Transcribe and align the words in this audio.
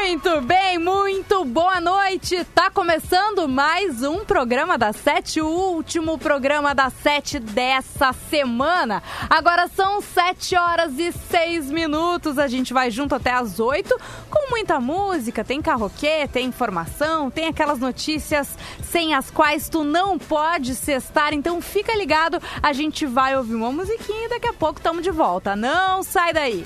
Muito 0.00 0.40
bem, 0.42 0.78
muito 0.78 1.44
boa 1.44 1.80
noite. 1.80 2.44
Tá 2.54 2.70
começando 2.70 3.48
mais 3.48 4.00
um 4.04 4.24
programa 4.24 4.78
da 4.78 4.92
Sete, 4.92 5.40
o 5.40 5.48
último 5.48 6.16
programa 6.16 6.72
da 6.72 6.88
Sete 6.88 7.40
dessa 7.40 8.12
semana. 8.30 9.02
Agora 9.28 9.66
são 9.66 10.00
sete 10.00 10.56
horas 10.56 10.98
e 10.98 11.10
seis 11.10 11.68
minutos. 11.68 12.38
A 12.38 12.46
gente 12.46 12.72
vai 12.72 12.92
junto 12.92 13.16
até 13.16 13.32
as 13.32 13.58
oito 13.58 13.94
com 14.30 14.48
muita 14.50 14.80
música. 14.80 15.44
Tem 15.44 15.60
carroquê, 15.60 16.28
tem 16.32 16.46
informação, 16.46 17.28
tem 17.28 17.48
aquelas 17.48 17.80
notícias 17.80 18.48
sem 18.80 19.14
as 19.14 19.30
quais 19.32 19.68
tu 19.68 19.82
não 19.82 20.16
pode 20.16 20.76
cestar. 20.76 21.34
Então 21.34 21.60
fica 21.60 21.94
ligado, 21.96 22.40
a 22.62 22.72
gente 22.72 23.04
vai 23.04 23.36
ouvir 23.36 23.56
uma 23.56 23.72
musiquinha 23.72 24.26
e 24.26 24.30
daqui 24.30 24.46
a 24.46 24.54
pouco 24.54 24.78
estamos 24.78 25.02
de 25.02 25.10
volta. 25.10 25.56
Não 25.56 26.04
sai 26.04 26.32
daí. 26.32 26.64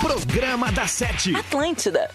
Programa 0.00 0.70
da 0.70 0.86
Sete. 0.86 1.34
Atlântida. 1.36 2.08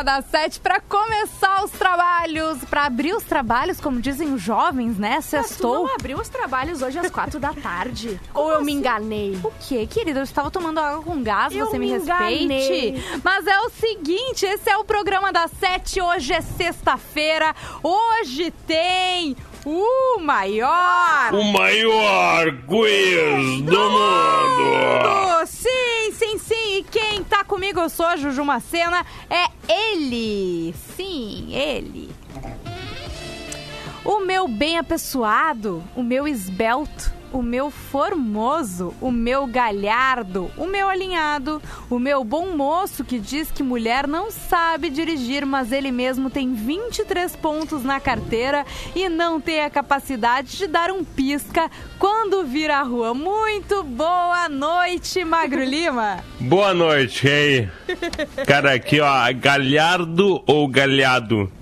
Programa 0.00 0.04
da 0.04 0.22
Sete 0.22 0.60
para 0.60 0.80
começar 0.80 1.62
os 1.64 1.70
trabalhos, 1.72 2.64
para 2.64 2.84
abrir 2.84 3.14
os 3.14 3.22
trabalhos, 3.22 3.80
como 3.80 4.00
dizem 4.00 4.32
os 4.32 4.40
jovens, 4.40 4.98
né? 4.98 5.16
Mas 5.16 5.26
tu 5.26 5.30
Sextou. 5.30 5.86
não 5.86 5.94
abriu 5.94 6.18
os 6.18 6.28
trabalhos 6.28 6.80
hoje 6.82 6.98
às 6.98 7.10
quatro 7.10 7.38
da 7.38 7.52
tarde? 7.52 8.18
Ou 8.34 8.44
Como 8.44 8.54
eu 8.54 8.60
me 8.64 8.72
assim? 8.72 8.80
enganei? 8.80 9.38
O 9.44 9.52
quê, 9.68 9.86
querida? 9.86 10.20
Eu 10.20 10.24
estava 10.24 10.50
tomando 10.50 10.78
água 10.80 11.02
com 11.02 11.22
gás, 11.22 11.54
Eu 11.54 11.66
você 11.66 11.78
me, 11.78 11.86
me 11.86 11.92
respeite. 11.92 12.44
enganei. 12.44 13.04
Mas 13.22 13.46
é 13.46 13.60
o 13.60 13.70
seguinte, 13.70 14.46
esse 14.46 14.70
é 14.70 14.76
o 14.78 14.84
programa 14.84 15.32
da 15.32 15.48
Sete, 15.48 16.00
hoje 16.00 16.32
é 16.32 16.40
sexta-feira, 16.40 17.54
hoje 17.82 18.50
tem 18.66 19.36
o 19.66 20.18
maior... 20.20 21.34
O 21.34 21.44
maior 21.52 22.46
quiz 22.66 23.62
do 23.62 23.72
mundo! 23.72 23.90
mundo! 23.90 25.46
Sim, 25.46 26.12
sim, 26.12 26.38
sim. 26.38 26.78
E 26.78 26.82
quem 26.84 27.22
comigo, 27.50 27.80
eu 27.80 27.90
sou 27.90 28.06
a 28.06 28.16
Juju 28.16 28.44
Macena, 28.44 29.04
é 29.28 29.50
ele. 29.68 30.72
Sim, 30.96 31.52
ele. 31.52 32.08
o 34.04 34.20
meu 34.20 34.46
bem 34.46 34.78
apessoado, 34.78 35.82
o 35.96 36.02
meu 36.02 36.28
esbelto, 36.28 37.12
o 37.32 37.42
meu 37.42 37.70
formoso, 37.70 38.94
o 39.00 39.10
meu 39.10 39.46
galhardo, 39.46 40.50
o 40.56 40.66
meu 40.66 40.88
alinhado, 40.88 41.62
o 41.88 41.98
meu 41.98 42.24
bom 42.24 42.56
moço 42.56 43.04
que 43.04 43.18
diz 43.18 43.50
que 43.50 43.62
mulher 43.62 44.06
não 44.06 44.30
sabe 44.30 44.90
dirigir, 44.90 45.46
mas 45.46 45.72
ele 45.72 45.90
mesmo 45.90 46.30
tem 46.30 46.52
23 46.54 47.34
pontos 47.36 47.82
na 47.82 48.00
carteira 48.00 48.64
e 48.94 49.08
não 49.08 49.40
tem 49.40 49.62
a 49.62 49.70
capacidade 49.70 50.56
de 50.56 50.66
dar 50.66 50.90
um 50.90 51.04
pisca 51.04 51.70
quando 51.98 52.44
vir 52.44 52.70
à 52.70 52.82
rua. 52.82 53.14
Muito 53.14 53.82
boa 53.82 54.48
noite, 54.48 55.24
Magro 55.24 55.62
Lima. 55.62 56.18
Boa 56.40 56.72
noite, 56.72 57.28
aí? 57.28 57.68
Cara, 58.46 58.72
aqui 58.72 59.00
ó, 59.00 59.14
galhardo 59.34 60.42
ou 60.46 60.66
galhado? 60.66 61.52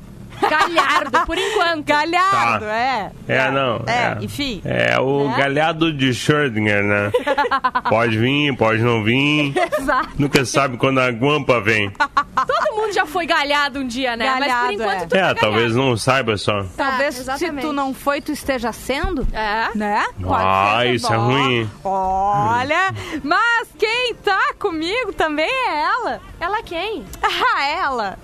Galhardo, 0.40 1.20
por 1.26 1.36
enquanto. 1.38 1.84
Galhardo, 1.84 2.64
Tá. 2.66 2.72
é. 2.76 3.10
É, 3.28 3.50
não. 3.50 3.82
É, 3.86 4.16
enfim. 4.20 4.60
É 4.64 4.98
o 5.00 5.28
Né? 5.28 5.36
galhado 5.38 5.92
de 5.92 6.10
Schrödinger, 6.14 6.82
né? 6.82 7.10
pode 7.88 8.16
vir, 8.18 8.56
pode 8.56 8.82
não 8.82 9.02
vir. 9.02 9.52
Exato. 9.78 10.08
Nunca 10.18 10.44
sabe 10.44 10.76
quando 10.76 10.98
a 11.00 11.10
guampa 11.10 11.60
vem. 11.60 11.90
Todo 11.90 12.76
mundo 12.76 12.92
já 12.92 13.06
foi 13.06 13.26
galhado 13.26 13.80
um 13.80 13.86
dia, 13.86 14.16
né? 14.16 14.30
Mas 14.30 14.40
Galhado, 14.40 14.66
por 14.66 14.72
enquanto 14.74 15.02
é. 15.02 15.06
tu 15.06 15.16
É, 15.16 15.34
tá 15.34 15.40
talvez 15.40 15.74
não 15.74 15.96
saiba 15.96 16.36
só. 16.36 16.64
Talvez 16.76 17.14
se 17.14 17.52
tu 17.52 17.72
não 17.72 17.92
foi, 17.94 18.20
tu 18.20 18.32
esteja 18.32 18.72
sendo. 18.72 19.26
É. 19.32 19.68
Né? 19.74 20.04
Ah, 20.30 20.78
ser 20.82 20.94
isso 20.94 21.12
é 21.12 21.16
bom. 21.16 21.22
ruim. 21.24 21.70
Olha, 21.84 22.94
mas 23.22 23.68
quem 23.78 24.14
tá 24.14 24.54
comigo 24.58 25.12
também 25.12 25.48
é 25.50 25.82
ela. 25.82 26.20
Ela 26.40 26.62
quem? 26.62 27.04
Ah, 27.50 27.66
ela. 27.66 28.18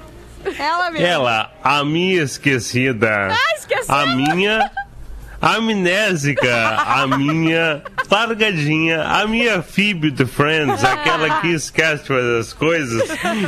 Ela 0.59 0.91
mesmo. 0.91 1.07
Ela, 1.07 1.51
a 1.63 1.85
minha 1.85 2.23
esquecida. 2.23 3.29
Ah, 3.31 3.55
esqueci. 3.57 3.91
A 3.91 4.07
minha 4.07 4.71
amnésica. 5.41 6.77
A 6.79 7.07
minha 7.07 7.83
largadinha. 8.11 9.03
A 9.03 9.27
minha 9.27 9.63
Phoebe 9.63 10.11
de 10.11 10.25
Friends. 10.25 10.83
Aquela 10.85 11.41
que 11.41 11.49
esquece 11.49 12.13
as 12.41 12.53
coisas 12.53 13.03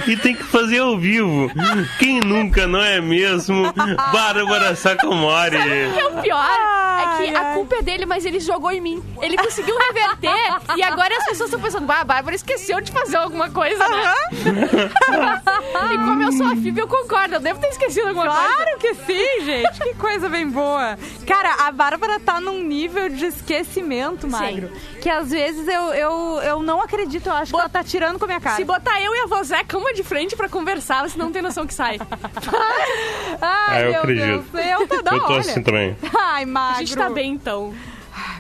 e 0.07 0.17
tem 0.17 0.35
que 0.35 0.45
fazer 0.45 0.79
ao 0.79 0.99
vivo. 0.99 1.51
Quem 1.99 2.21
nunca, 2.21 2.67
não 2.67 2.83
é 2.83 3.01
mesmo? 3.01 3.73
Bárbara 4.13 4.75
Sacomori. 4.75 5.57
que 5.57 6.01
é 6.01 6.07
o 6.07 6.23
pior 6.23 6.86
que 7.17 7.23
Ai, 7.29 7.35
a 7.37 7.55
culpa 7.55 7.77
é 7.77 7.83
dele, 7.83 8.07
mas 8.07 8.25
ele 8.25 8.41
jogou 8.41 8.71
em 8.71 8.81
mim. 8.81 9.03
Ele 9.21 9.37
conseguiu 9.37 9.77
reverter 9.79 10.31
e 10.77 10.83
agora 10.83 11.17
as 11.17 11.25
pessoas 11.27 11.49
estão 11.49 11.61
pensando, 11.61 11.91
ah, 11.91 12.01
a 12.01 12.05
Bárbara 12.05 12.35
esqueceu 12.37 12.81
de 12.81 12.91
fazer 12.93 13.17
alguma 13.17 13.51
coisa, 13.51 13.87
né? 13.89 14.15
e 15.93 15.99
como 15.99 16.23
eu 16.23 16.33
sou 16.33 16.47
a 16.47 16.51
Phoebe, 16.51 16.81
eu 16.81 16.87
concordo, 16.89 17.35
eu 17.37 17.41
devo 17.41 17.61
ter 17.61 17.69
esquecido 17.69 18.09
alguma 18.09 18.27
coisa. 18.31 18.55
Claro 18.55 18.79
que 18.79 18.95
sim, 18.95 19.45
gente. 19.45 19.81
Que 19.81 19.95
coisa 19.95 20.29
bem 20.29 20.49
boa. 20.49 20.99
Cara, 21.27 21.67
a 21.67 21.73
Bárbara 21.73 22.19
tá 22.21 22.41
num 22.41 22.63
nível 22.63 23.09
de 23.09 23.27
esquecimento, 23.27 24.27
Magro. 24.29 24.71
Que 25.01 25.09
às 25.11 25.31
vezes 25.31 25.67
eu, 25.69 25.83
eu, 25.95 26.41
eu 26.43 26.63
não 26.63 26.81
acredito. 26.81 27.27
Eu 27.29 27.35
acho 27.35 27.53
que 27.53 27.59
ela 27.61 27.69
tá 27.69 27.83
tirando 27.85 28.19
com 28.19 28.25
a 28.25 28.29
minha 28.29 28.41
cara. 28.41 28.57
Se 28.57 28.65
botar 28.65 29.01
eu 29.01 29.15
e 29.15 29.21
a 29.21 29.27
Vozeca 29.27 29.77
uma 29.79 29.93
de 29.93 30.03
frente 30.03 30.37
pra 30.37 30.49
conversar, 30.49 31.09
você 31.09 31.19
não 31.19 31.31
tem 31.33 31.43
noção 31.43 31.67
que 31.67 31.75
sai. 31.75 31.99
Ai, 33.41 33.41
Ah, 33.41 33.81
eu 33.81 33.91
meu 33.91 34.01
acredito. 34.01 34.45
Deus. 34.53 34.67
Eu 34.67 34.87
tô 34.89 35.03
da 35.03 35.13
Eu 35.13 35.21
tô 35.21 35.27
olha. 35.33 35.41
assim 35.41 35.63
também. 35.63 35.97
Ai, 36.19 36.43
A 36.43 36.47
Magro. 36.47 36.79
gente 36.87 36.96
tá 36.97 37.11
bem, 37.11 37.33
então. 37.33 37.75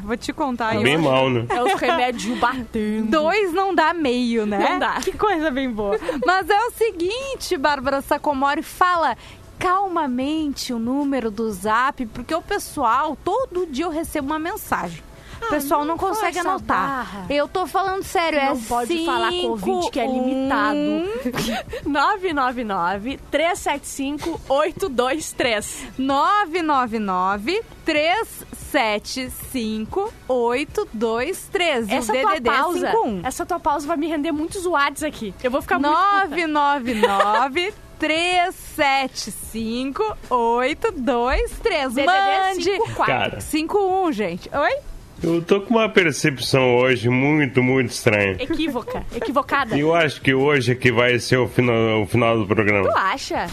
Vou 0.02 0.16
te 0.16 0.32
contar. 0.32 0.70
Tá 0.70 0.74
eu 0.76 0.82
bem 0.82 0.94
acho- 0.94 1.04
mal, 1.04 1.28
né? 1.30 1.46
É 1.50 1.62
os 1.62 1.74
remédios 1.74 2.36
batendo. 2.40 3.10
Dois 3.10 3.52
não 3.52 3.74
dá 3.74 3.92
meio, 3.92 4.46
né? 4.46 4.58
Não 4.58 4.78
dá. 4.78 4.94
Que 5.00 5.12
coisa 5.12 5.50
bem 5.50 5.70
boa. 5.70 5.98
Mas 6.24 6.48
é 6.48 6.58
o 6.66 6.70
seguinte, 6.72 7.56
Bárbara 7.56 8.00
Sacomori, 8.00 8.62
fala 8.62 9.16
calmamente 9.58 10.72
o 10.72 10.78
número 10.78 11.30
do 11.30 11.50
zap, 11.52 12.04
porque 12.06 12.34
o 12.34 12.42
pessoal, 12.42 13.16
todo 13.24 13.66
dia 13.66 13.84
eu 13.84 13.90
recebo 13.90 14.26
uma 14.28 14.38
mensagem. 14.38 15.02
O 15.42 15.48
pessoal 15.48 15.80
não, 15.80 15.88
não 15.88 15.98
consegue 15.98 16.38
anotar. 16.38 16.88
barra. 16.88 17.26
Eu 17.30 17.46
tô 17.46 17.66
falando 17.66 18.02
sério, 18.02 18.38
é 18.38 18.48
Não 18.48 18.60
pode 18.60 18.88
cinco, 18.92 19.04
falar 19.06 19.30
com 19.30 19.46
o 19.46 19.50
ouvinte 19.50 19.90
que 19.90 20.00
é 20.00 20.06
limitado. 20.06 20.78
um, 20.78 21.06
999 21.90 23.18
375 23.30 24.40
823. 24.48 25.86
999 25.98 27.62
375 27.84 30.12
823. 30.28 31.88
Essa 31.88 32.12
o 32.12 32.20
tua 32.20 32.32
DDD 32.34 32.50
pausa, 32.50 32.90
51. 32.90 33.20
essa 33.24 33.46
tua 33.46 33.60
pausa 33.60 33.86
vai 33.86 33.96
me 33.96 34.06
render 34.08 34.32
muitos 34.32 34.66
watts 34.66 35.02
aqui. 35.02 35.32
Eu 35.42 35.50
vou 35.50 35.62
ficar 35.62 35.78
muito 35.78 35.94
puta. 35.94 36.26
999 36.28 37.72
375 37.98 40.02
823. 40.30 41.94
DDD 41.94 42.06
Mande 42.06 42.64
54. 42.64 43.04
Cara. 43.06 43.40
51, 43.40 44.12
gente. 44.12 44.50
Oi? 44.52 44.76
Eu 45.22 45.40
tô 45.42 45.60
com 45.62 45.74
uma 45.74 45.88
percepção 45.88 46.76
hoje 46.76 47.08
muito, 47.08 47.62
muito 47.62 47.90
estranha. 47.90 48.36
Equívoca, 48.38 49.02
equivocada. 49.14 49.76
Eu 49.76 49.94
acho 49.94 50.20
que 50.20 50.34
hoje 50.34 50.72
é 50.72 50.74
que 50.74 50.92
vai 50.92 51.18
ser 51.18 51.38
o 51.38 51.48
final, 51.48 52.02
o 52.02 52.06
final 52.06 52.38
do 52.38 52.46
programa. 52.46 52.90
Tu 52.90 52.96
acha? 52.98 53.46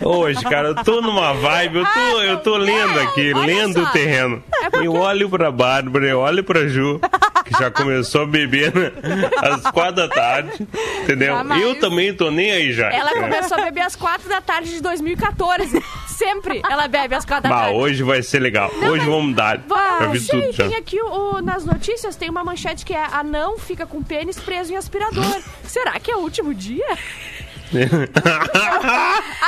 Hoje, 0.00 0.40
cara, 0.42 0.68
eu 0.68 0.74
tô 0.76 1.00
numa 1.00 1.34
vibe, 1.34 1.78
eu 1.78 1.84
tô, 1.86 2.20
eu 2.22 2.38
tô 2.40 2.56
lendo 2.56 3.00
aqui, 3.00 3.32
olha 3.34 3.46
lendo 3.46 3.82
só. 3.82 3.88
o 3.88 3.92
terreno. 3.92 4.42
Eu 4.82 4.94
olho 4.94 5.28
pra 5.28 5.50
Bárbara, 5.50 6.06
eu 6.06 6.20
olho 6.20 6.42
pra 6.44 6.66
Ju, 6.68 7.00
que 7.44 7.52
já 7.58 7.70
começou 7.70 8.22
a 8.22 8.26
beber 8.26 8.72
né, 8.74 8.92
às 9.38 9.62
quatro 9.72 9.96
da 9.96 10.08
tarde, 10.08 10.66
entendeu? 11.02 11.34
Jamais. 11.36 11.62
Eu 11.62 11.74
também 11.80 12.14
tô 12.14 12.30
nem 12.30 12.50
aí 12.52 12.72
já. 12.72 12.90
Ela 12.92 13.10
É. 13.10 13.20
começou 13.20 13.58
a 13.58 13.64
beber 13.64 13.80
às 13.82 13.96
quatro 13.96 14.28
da 14.28 14.40
tarde 14.40 14.70
de 14.70 14.80
2014. 14.80 15.82
Sempre 16.18 16.60
ela 16.68 16.88
bebe 16.88 17.14
às 17.14 17.24
quatro 17.24 17.44
da 17.44 17.48
Bah, 17.54 17.62
tarde. 17.66 17.78
hoje 17.78 18.02
vai 18.02 18.22
ser 18.22 18.40
legal. 18.40 18.70
hoje 18.74 19.04
vamos 19.06 19.34
dar. 19.36 19.58
Vai, 19.58 20.00
Já 20.00 20.06
vi 20.08 20.20
sei, 20.20 20.40
tudo 20.42 20.52
já. 20.52 20.68
tem 20.68 20.76
aqui 20.76 21.00
o- 21.00 21.40
nas 21.40 21.64
notícias, 21.64 22.16
tem 22.16 22.28
uma 22.28 22.42
manchete 22.42 22.84
que 22.84 22.92
é 22.92 23.04
anão 23.12 23.56
fica 23.58 23.86
com 23.86 24.02
pênis 24.02 24.38
preso 24.38 24.72
em 24.72 24.76
aspirador. 24.76 25.24
Será 25.64 25.98
que 26.00 26.10
é 26.10 26.16
o 26.16 26.20
último 26.20 26.52
dia? 26.54 26.84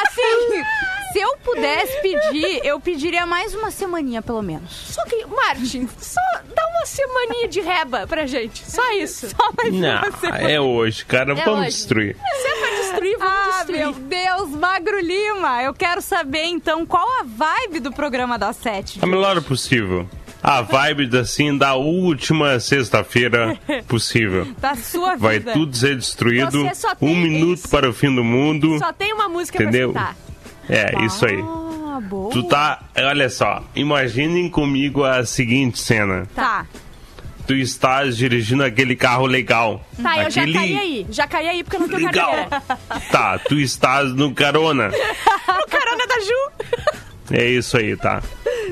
Assim, 0.04 0.62
se 1.12 1.18
eu 1.18 1.36
pudesse 1.38 2.00
pedir, 2.02 2.60
eu 2.64 2.78
pediria 2.80 3.26
mais 3.26 3.54
uma 3.54 3.70
semaninha, 3.70 4.22
pelo 4.22 4.42
menos. 4.42 4.70
Só 4.94 5.04
que, 5.04 5.24
Martin, 5.26 5.88
só 5.98 6.20
dá 6.54 6.62
uma 6.76 6.86
semaninha 6.86 7.48
de 7.48 7.60
reba 7.60 8.06
pra 8.06 8.26
gente. 8.26 8.62
Só 8.70 8.92
isso. 8.92 9.28
Só 9.30 9.50
mais 9.56 9.72
Não, 9.74 9.98
uma 10.02 10.12
semana. 10.18 10.50
é 10.50 10.60
hoje, 10.60 11.04
cara, 11.04 11.34
vamos 11.34 11.60
hoje. 11.60 11.68
destruir. 11.70 12.16
Se 12.16 12.46
é 12.48 12.56
pra 12.56 12.70
destruir, 12.80 13.18
vamos 13.18 13.34
Ah, 13.34 13.56
destruir. 13.58 13.78
meu 13.80 13.92
Deus, 13.92 14.50
Magro 14.50 15.00
Lima, 15.00 15.62
eu 15.62 15.74
quero 15.74 16.00
saber 16.00 16.44
então 16.44 16.86
qual 16.86 17.06
a 17.20 17.24
vibe 17.24 17.80
do 17.80 17.92
programa 17.92 18.38
da 18.38 18.52
Sete. 18.52 18.98
A 19.02 19.06
melhor 19.06 19.40
possível. 19.42 20.08
A 20.42 20.62
vibe 20.62 21.18
assim 21.18 21.56
da 21.56 21.74
última 21.74 22.58
sexta-feira 22.60 23.58
possível. 23.86 24.46
Da 24.58 24.74
sua 24.74 25.14
vida. 25.16 25.18
Vai 25.18 25.40
tudo 25.40 25.76
ser 25.76 25.96
destruído. 25.96 26.62
Você 26.62 26.74
só 26.74 26.94
tem 26.94 27.08
Um 27.08 27.14
minuto 27.16 27.58
isso. 27.58 27.68
para 27.68 27.88
o 27.88 27.92
fim 27.92 28.14
do 28.14 28.24
mundo. 28.24 28.78
Só 28.78 28.90
tem 28.92 29.12
uma 29.12 29.28
música 29.28 29.62
Entendeu? 29.62 29.92
pra 29.92 30.00
citar. 30.14 30.16
É, 30.70 31.04
isso 31.04 31.26
aí. 31.26 31.38
Ah, 31.40 32.00
boa. 32.00 32.30
Tu 32.30 32.42
tá. 32.44 32.80
Olha 32.96 33.28
só, 33.28 33.62
imaginem 33.74 34.48
comigo 34.48 35.04
a 35.04 35.24
seguinte 35.26 35.78
cena. 35.78 36.26
Tá. 36.34 36.64
Tu 37.46 37.54
estás 37.54 38.16
dirigindo 38.16 38.62
aquele 38.62 38.94
carro 38.94 39.26
legal. 39.26 39.84
Tá, 40.00 40.22
eu 40.22 40.30
já 40.30 40.42
aquele 40.42 40.58
caí 40.58 40.78
aí. 40.78 41.06
Já 41.10 41.26
caí 41.26 41.48
aí 41.48 41.64
porque 41.64 41.76
eu 41.76 41.80
não 41.80 41.88
tenho 41.88 42.06
Legal. 42.06 42.30
carteira. 42.46 42.62
Tá, 43.10 43.38
tu 43.40 43.58
estás 43.58 44.14
no 44.14 44.32
carona. 44.32 44.90
O 45.50 45.66
carona 45.68 46.06
da 46.06 46.20
Ju. 46.20 46.72
É 47.32 47.44
isso 47.48 47.76
aí, 47.76 47.96
tá? 47.96 48.22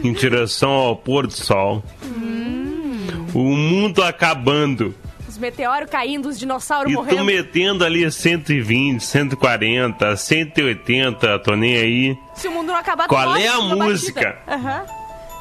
Em 0.02 0.12
direção 0.12 0.70
ao 0.70 0.94
pôr 0.96 1.26
do 1.26 1.32
sol. 1.32 1.82
Hum. 2.04 3.26
O 3.34 3.40
mundo 3.56 4.02
acabando. 4.02 4.94
Os 5.38 5.40
meteoros 5.40 5.88
caindo, 5.88 6.28
os 6.28 6.36
dinossauros 6.36 6.90
E 6.90 6.96
tu 6.96 6.98
morrendo. 7.00 7.24
metendo 7.24 7.84
ali 7.84 8.10
120, 8.10 9.00
140, 9.00 10.16
180, 10.16 11.38
tô 11.38 11.54
nem 11.54 11.76
aí. 11.76 12.18
Se 12.34 12.48
o 12.48 12.50
mundo 12.50 12.66
não 12.68 12.74
acabar, 12.74 13.04
tu 13.04 13.08
Qual 13.10 13.36
é 13.36 13.46
a 13.46 13.60
música. 13.60 14.36
Aham. 14.48 14.84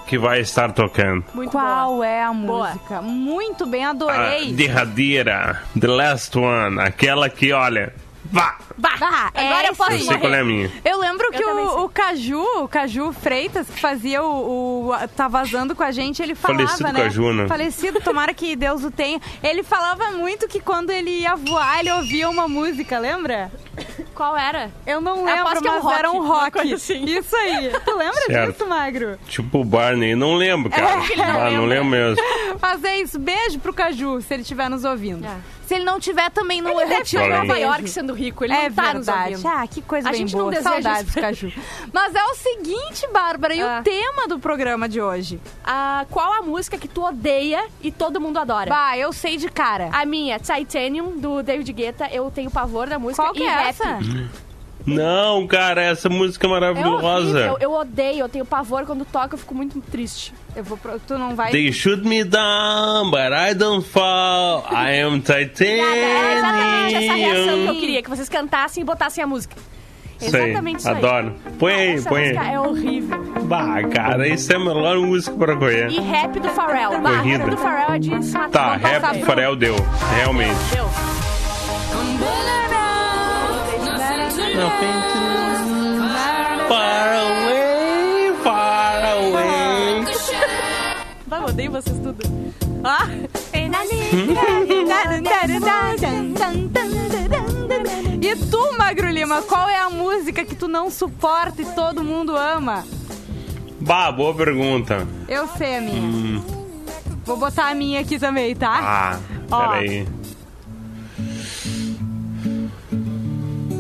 que 0.06 0.20
vai 0.20 0.40
estar 0.40 0.72
tocando? 0.72 1.26
Muito 1.34 1.50
Qual 1.52 1.94
boa. 1.96 2.08
é 2.08 2.22
a 2.24 2.32
Boa. 2.32 2.68
música? 2.70 3.02
Muito 3.02 3.66
bem, 3.66 3.84
A 3.86 3.90
adorei. 3.90 4.54
derradeira, 4.54 5.64
The 5.78 5.88
Last 5.88 6.38
One, 6.38 6.80
aquela 6.80 7.28
que, 7.28 7.52
olha, 7.52 7.92
vá! 8.32 8.58
Ah, 9.02 9.32
agora 9.34 9.68
é 9.68 9.70
eu 9.70 9.76
posso 9.76 9.92
Eu 9.92 10.00
sei 10.00 10.18
qual 10.18 10.34
é 10.34 10.40
a 10.40 10.44
minha. 10.44 10.72
Eu 10.86 11.00
lembro 11.00 11.30
que 11.32 11.38
sei. 11.38 11.48
o, 11.54 11.84
o 11.86 11.90
Caju, 11.90 12.42
o 12.64 12.68
Caju 12.68 13.12
Freitas, 13.14 13.68
que 13.68 13.80
fazia 13.80 14.24
o, 14.24 14.90
o- 14.90 15.08
tá 15.16 15.28
vazando 15.28 15.76
com 15.76 15.84
a 15.84 15.92
gente, 15.92 16.22
ele 16.22 16.36
falava, 16.36 16.64
Falecido 16.68 16.94
né? 16.94 17.04
Caju, 17.04 17.34
né? 17.34 17.48
Falecido, 17.48 18.00
tomara 18.02 18.34
que 18.34 18.56
Deus 18.56 18.84
o 18.84 18.92
tenha. 18.92 19.20
Ele 19.44 19.64
falava 19.64 20.12
muito 20.12 20.48
que 20.48 20.60
quando 20.60 20.90
ele 20.92 21.10
ia 21.22 21.36
voar, 21.36 21.80
ele 21.80 21.92
ouvia 21.92 22.30
uma 22.30 22.48
música, 22.48 23.00
lembra? 23.00 23.52
Qual 24.14 24.36
era? 24.36 24.72
Eu 24.86 25.00
não 25.00 25.18
Eu 25.20 25.26
lembro, 25.26 25.42
aposto 25.48 25.62
que 25.62 25.68
é 25.68 25.72
um 25.72 25.76
mas 25.76 25.84
rock, 25.84 26.00
era 26.00 26.12
um 26.12 26.28
rock. 26.28 26.74
assim. 26.74 27.04
Isso 27.06 27.36
aí. 27.36 27.72
Tu 27.86 27.96
lembra 27.96 28.22
Certo. 28.26 28.52
disso, 28.52 28.68
Magro? 28.68 29.20
Tipo 29.28 29.60
o 29.60 29.66
Barney, 29.66 30.16
não 30.16 30.34
lembro, 30.36 30.70
cara. 30.72 31.04
ele 31.10 31.16
não 31.22 31.42
ah, 31.42 31.52
não 31.52 31.66
lembro 31.66 31.86
mesmo. 31.86 32.24
Mas 32.60 32.84
é 32.84 33.00
isso. 33.00 33.20
Beijo 33.20 33.60
pro 33.60 33.74
Caju, 33.74 34.20
se 34.22 34.34
ele 34.34 34.42
estiver 34.42 34.70
nos 34.70 34.84
ouvindo. 34.84 35.26
É. 35.26 35.57
se 35.68 35.76
ele 35.76 35.84
não 35.84 36.00
tiver 36.00 36.32
também 36.32 36.62
no 36.62 36.70
Ele 36.70 36.86
deve 36.86 37.02
estar 37.04 37.26
em 37.26 37.30
Nova. 37.30 37.60
York 37.60 37.88
sendo 37.90 38.14
rico, 38.14 38.44
ele 38.46 38.54
é 38.54 38.70
não 38.70 38.76
tá 38.76 38.94
nos 38.94 39.06
verdade. 39.06 39.32
ouvindo. 39.36 39.48
Ah, 39.48 39.68
que 39.68 39.82
coisa 39.82 40.08
A 40.08 40.12
bem 40.12 40.22
gente 40.22 40.34
não 40.36 40.44
boa. 40.46 40.52
deseja 40.52 40.72
Saudades, 40.72 41.10
isso. 41.10 41.20
Caju. 41.20 41.54
Mas 41.94 42.16
é 42.16 42.24
o 42.24 42.34
seguinte, 42.36 43.08
Bárbara, 43.12 43.54
e 43.54 43.62
Ah. 43.62 43.80
o 43.80 43.84
tema 43.84 44.28
do 44.28 44.40
programa 44.40 44.88
de 44.90 45.02
hoje? 45.02 45.40
Ah, 45.66 46.06
qual 46.10 46.32
a 46.34 46.42
música 46.42 46.78
que 46.78 46.88
tu 46.88 47.04
odeia 47.06 47.66
e 47.82 47.92
todo 47.92 48.20
mundo 48.22 48.40
adora? 48.40 48.70
Bah, 48.70 48.98
eu 48.98 49.12
sei 49.12 49.36
de 49.38 49.50
cara. 49.50 49.90
A 49.92 50.06
minha, 50.06 50.40
Titanium, 50.40 51.18
do 51.20 51.44
David 51.44 51.72
Guetta, 51.74 52.08
eu 52.12 52.32
tenho 52.32 52.50
pavor 52.50 52.88
da 52.88 52.98
música 52.98 53.22
Qual 53.24 53.34
que 53.34 53.44
e 53.44 53.46
é 53.46 53.50
rap. 53.50 53.68
essa? 53.70 54.00
Não, 54.86 55.46
cara, 55.48 55.82
essa 55.82 56.08
música 56.08 56.48
é 56.48 56.50
É 56.50 56.52
maravilhosa. 56.52 57.06
horrível, 57.18 57.58
eu 57.60 57.74
odeio, 57.74 58.20
eu 58.20 58.30
tenho 58.30 58.46
pavor 58.46 58.86
quando 58.86 59.04
toca, 59.04 59.36
eu 59.36 59.38
fico 59.38 59.54
muito 59.54 59.82
triste. 59.82 60.34
Eu 60.58 60.64
vou 60.64 60.78
pro... 60.78 61.00
Tu 61.00 61.18
não 61.18 61.36
vai... 61.36 61.52
They 61.52 61.72
shoot 61.72 62.04
me 62.04 62.24
down, 62.24 63.12
but 63.12 63.32
I 63.32 63.54
don't 63.54 63.88
fall. 63.88 64.66
I 64.72 65.00
am 65.04 65.22
É 65.30 66.38
exatamente 66.38 66.96
essa 66.96 67.14
reação 67.14 67.44
que 67.44 67.50
eu 67.50 67.58
titanium. 67.60 67.80
queria, 67.80 68.02
que 68.02 68.10
vocês 68.10 68.28
cantassem 68.28 68.82
e 68.82 68.86
botassem 68.86 69.24
a 69.24 69.28
música. 69.28 69.56
Sei, 70.18 70.46
Exatamente 70.46 70.80
isso 70.80 70.90
aí. 70.90 70.96
adoro. 70.98 71.36
Põe 71.60 71.74
aí, 71.76 72.02
põe 72.02 72.22
música 72.24 72.42
aí. 72.42 72.54
é 72.56 72.60
horrível. 72.60 73.24
Bah, 73.44 73.84
cara, 73.94 74.28
isso 74.28 74.52
é 74.52 74.56
a 74.56 74.60
melhor 74.60 74.98
música 74.98 75.38
pra 75.38 75.56
correr. 75.56 75.92
E 75.92 76.00
rap 76.00 76.40
do 76.40 76.50
Pharrell. 76.50 77.00
Bah, 77.02 77.18
Corrida. 77.18 77.38
rap 77.38 77.50
do 77.52 77.58
Pharrell 77.58 77.96
é 77.96 78.00
de 78.00 78.26
se 78.26 78.34
matar. 78.34 78.50
Tá, 78.50 78.76
rap 78.90 79.02
pro- 79.18 79.26
Farel 79.28 79.56
deu, 79.56 79.76
realmente. 80.16 80.56
Deu. 80.74 80.90
Far 84.58 85.57
odeio 91.58 91.72
vocês 91.72 91.98
tudo. 91.98 92.20
Ah! 92.84 93.08
E 98.22 98.36
tu, 98.52 98.78
Magro 98.78 99.10
Lima, 99.10 99.42
qual 99.42 99.68
é 99.68 99.80
a 99.80 99.90
música 99.90 100.46
que 100.46 100.56
tu 100.56 100.68
não 100.68 100.92
suporta 100.92 101.64
e 101.64 101.66
todo 101.66 102.04
mundo 102.04 102.36
ama? 102.36 102.86
Bah, 103.82 104.12
boa 104.12 104.36
pergunta. 104.36 105.08
Eu 105.28 105.48
sei 105.48 105.78
a 105.78 105.82
minha. 105.82 106.42
Vou 107.26 107.38
botar 107.38 107.72
a 107.72 107.76
minha 107.76 108.02
aqui 108.02 108.20
também, 108.20 108.56
tá? 108.56 108.80
Ah, 108.80 109.20
Ó. 109.50 109.68
peraí. 109.70 110.08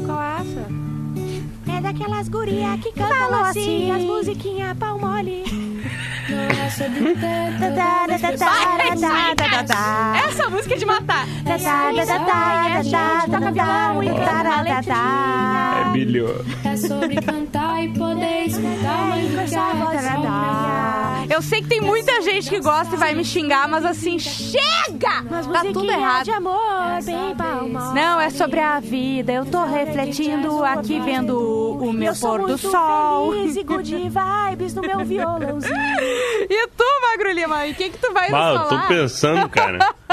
Qual 0.05 0.21
é 0.21 0.41
essa? 0.41 1.77
É 1.77 1.81
daquelas 1.81 2.27
gurias 2.27 2.79
que 2.81 2.91
cantam 2.91 3.45
assim, 3.45 3.91
assim. 3.91 3.91
as 3.91 4.01
musiquinhas 4.01 4.77
pau 4.77 4.97
mole. 4.97 5.76
Essa 10.27 10.49
música 10.49 10.73
é 10.73 10.77
de 10.77 10.85
matar. 10.85 11.27
É. 15.85 15.91
É 16.63 16.75
sobre 16.77 17.15
cantar 17.21 17.83
e 17.83 17.89
poder 17.89 18.45
escutar 18.47 19.17
Eu 21.29 21.41
sei 21.41 21.61
que 21.61 21.67
tem 21.67 21.81
muita 21.81 22.21
gente 22.21 22.49
que 22.49 22.59
gosta 22.59 22.95
e 22.95 22.97
vai 22.97 23.13
me 23.13 23.23
xingar, 23.23 23.67
mas 23.67 23.85
assim, 23.85 24.17
chega! 24.17 25.23
Tá 25.51 25.61
tudo 25.73 25.89
errado. 25.91 26.23
de 26.25 26.31
amor, 26.31 27.01
bem 27.03 27.35
mole. 27.35 27.93
Não, 27.93 28.19
é 28.19 28.29
sobre 28.29 28.59
a 28.59 28.79
vida. 28.79 29.31
Eu 29.33 29.45
tô 29.45 29.63
refletindo 29.65 30.63
aqui, 30.63 30.99
vendo 30.99 31.37
o, 31.37 31.89
o 31.89 31.93
meu 31.93 32.09
Eu 32.11 32.15
sou 32.15 32.29
pôr 32.31 32.39
do 32.41 32.47
muito 32.47 32.71
sol. 32.71 33.31
feliz 33.33 33.55
e 33.57 33.63
good 33.63 33.91
vibes 34.49 34.73
no 34.73 34.81
meu 34.81 34.99
violãozinho. 35.05 35.75
E 36.49 36.67
tu, 36.69 36.83
Magro 37.01 37.31
Lima, 37.31 37.67
e 37.67 37.71
o 37.71 37.75
que 37.75 37.89
que 37.89 37.97
tu 37.97 38.13
vai 38.13 38.31
Bah, 38.31 38.53
nos 38.53 38.55
eu 38.55 38.63
tô 38.63 38.69
falar? 38.69 38.87
pensando, 38.87 39.49
cara. 39.49 39.79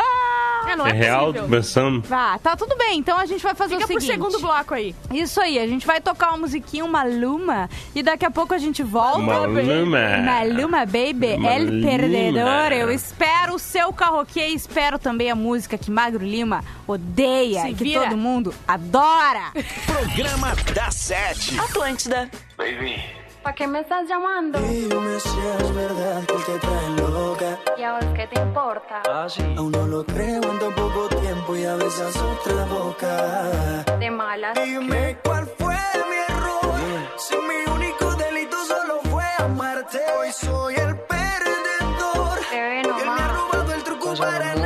É, 0.74 0.76
não 0.76 0.86
É 0.86 0.90
é, 0.90 0.92
real, 0.92 1.32
pensando. 1.48 2.00
Vá, 2.02 2.38
tá 2.38 2.54
tudo 2.56 2.76
bem. 2.76 2.98
Então 2.98 3.18
a 3.18 3.26
gente 3.26 3.42
vai 3.42 3.54
fazer 3.54 3.74
Fica 3.74 3.84
o 3.86 3.88
pro 3.88 4.00
seguinte. 4.00 4.12
segundo 4.12 4.40
bloco 4.40 4.74
aí. 4.74 4.94
Isso 5.12 5.40
aí, 5.40 5.58
a 5.58 5.66
gente 5.66 5.86
vai 5.86 6.00
tocar 6.00 6.28
uma 6.30 6.38
musiquinha, 6.38 6.84
uma 6.84 7.02
Luma, 7.02 7.68
e 7.94 8.02
daqui 8.02 8.24
a 8.24 8.30
pouco 8.30 8.54
a 8.54 8.58
gente 8.58 8.82
volta. 8.82 9.18
Maluma. 9.20 9.98
Maluma 10.24 10.78
Baby, 10.86 11.26
El 11.32 11.40
Maluma. 11.40 11.86
Perdedor. 11.88 12.72
Eu 12.72 12.90
espero 12.90 13.54
o 13.54 13.58
seu 13.58 13.92
carroquê 13.92 14.48
e 14.48 14.54
espero 14.54 14.98
também 14.98 15.30
a 15.30 15.34
música 15.34 15.78
que 15.78 15.90
Magro 15.90 16.24
Lima 16.24 16.62
odeia 16.86 17.62
Se 17.62 17.68
e 17.70 17.74
que 17.74 17.84
vira. 17.84 18.02
todo 18.02 18.16
mundo 18.16 18.54
adora. 18.66 19.52
Programa 19.86 20.54
da 20.74 20.90
Sete. 20.90 21.58
Atlântida. 21.58 22.30
¿Para 23.44 23.56
qué 23.56 23.66
me 23.66 23.80
estás 23.80 24.08
llamando? 24.08 24.58
Dime 24.58 25.20
si 25.20 25.38
es 25.38 25.74
verdad 25.74 26.24
que 26.24 26.32
te 26.32 26.58
trae 26.60 26.90
loca. 26.96 27.58
¿Y 27.76 27.82
ahora 27.82 28.14
qué 28.14 28.26
te 28.26 28.40
importa? 28.40 29.02
Aún 29.58 29.70
no 29.70 29.86
lo 29.86 30.02
creo 30.06 30.42
en 30.42 30.58
tan 30.58 30.74
poco 30.74 31.08
tiempo 31.10 31.54
y 31.54 31.64
a 31.66 31.74
veces 31.74 32.16
otra 32.16 32.64
boca. 32.64 33.84
De 33.98 34.10
malas. 34.10 34.54
Dime 34.54 35.18
cuál 35.22 35.46
fue 35.58 35.76
mi 36.08 36.34
error. 36.34 36.74
Si 37.18 37.36
mi 37.36 37.70
único 37.70 38.14
delito 38.14 38.56
solo 38.64 39.00
fue 39.10 39.24
amarte. 39.38 39.98
Hoy 40.18 40.32
soy 40.32 40.76
el 40.76 40.96
perdedor. 41.00 42.38
Y 42.50 42.56
él 42.56 42.86
me 43.04 43.12
ha 43.12 43.28
robado 43.28 43.74
el 43.74 43.84
truco 43.84 44.14
para 44.14 44.54
enamorarte. 44.54 44.63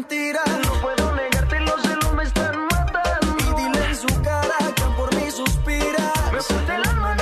Mentira. 0.00 0.40
No 0.64 0.72
puedo 0.80 1.14
negarte, 1.14 1.60
los 1.60 1.82
celos 1.82 2.14
me 2.14 2.24
están 2.24 2.66
matando. 2.66 3.36
Y 3.38 3.62
dile 3.62 3.86
en 3.86 3.96
su 3.96 4.22
cara 4.22 4.56
que 4.74 4.84
por 4.96 5.14
mí 5.14 5.30
suspira. 5.30 6.12
Me 6.32 6.42
parte 6.42 6.74
el 6.74 6.88
alma 6.88 7.19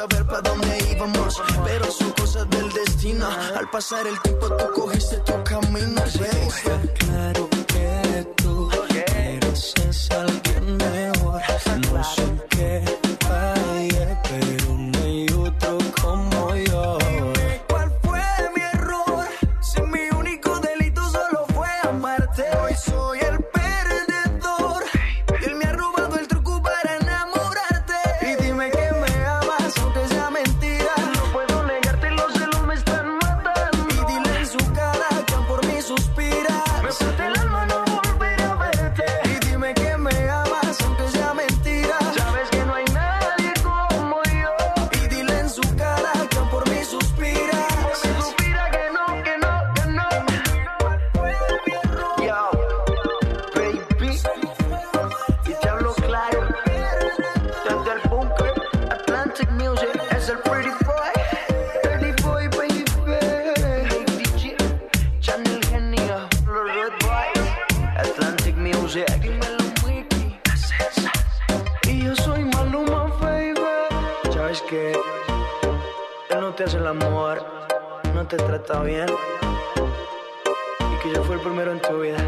saber 0.00 0.24
para 0.26 0.40
dónde 0.40 0.78
íbamos. 0.92 1.42
Pero 1.64 1.90
son 1.90 2.10
cosas 2.12 2.48
del 2.50 2.72
destino. 2.72 3.26
Al 3.58 3.68
pasar 3.70 4.06
el 4.06 4.18
tiempo, 4.20 4.46
tú 4.56 4.64
cogiste 4.74 5.16
tu 5.18 5.34
camino. 5.44 6.00
baby. 6.18 6.88
Claro 6.98 7.48
que 7.50 8.26
tú 8.36 8.70
mereces 8.94 10.10
a 10.10 10.39
no 78.72 78.82
te 78.82 78.82
trata 78.82 78.82
bien 78.82 79.06
y 80.80 81.02
que 81.02 81.14
yo 81.14 81.24
fui 81.24 81.34
el 81.34 81.40
primero 81.40 81.72
en 81.72 81.80
tu 81.80 82.00
vida. 82.00 82.18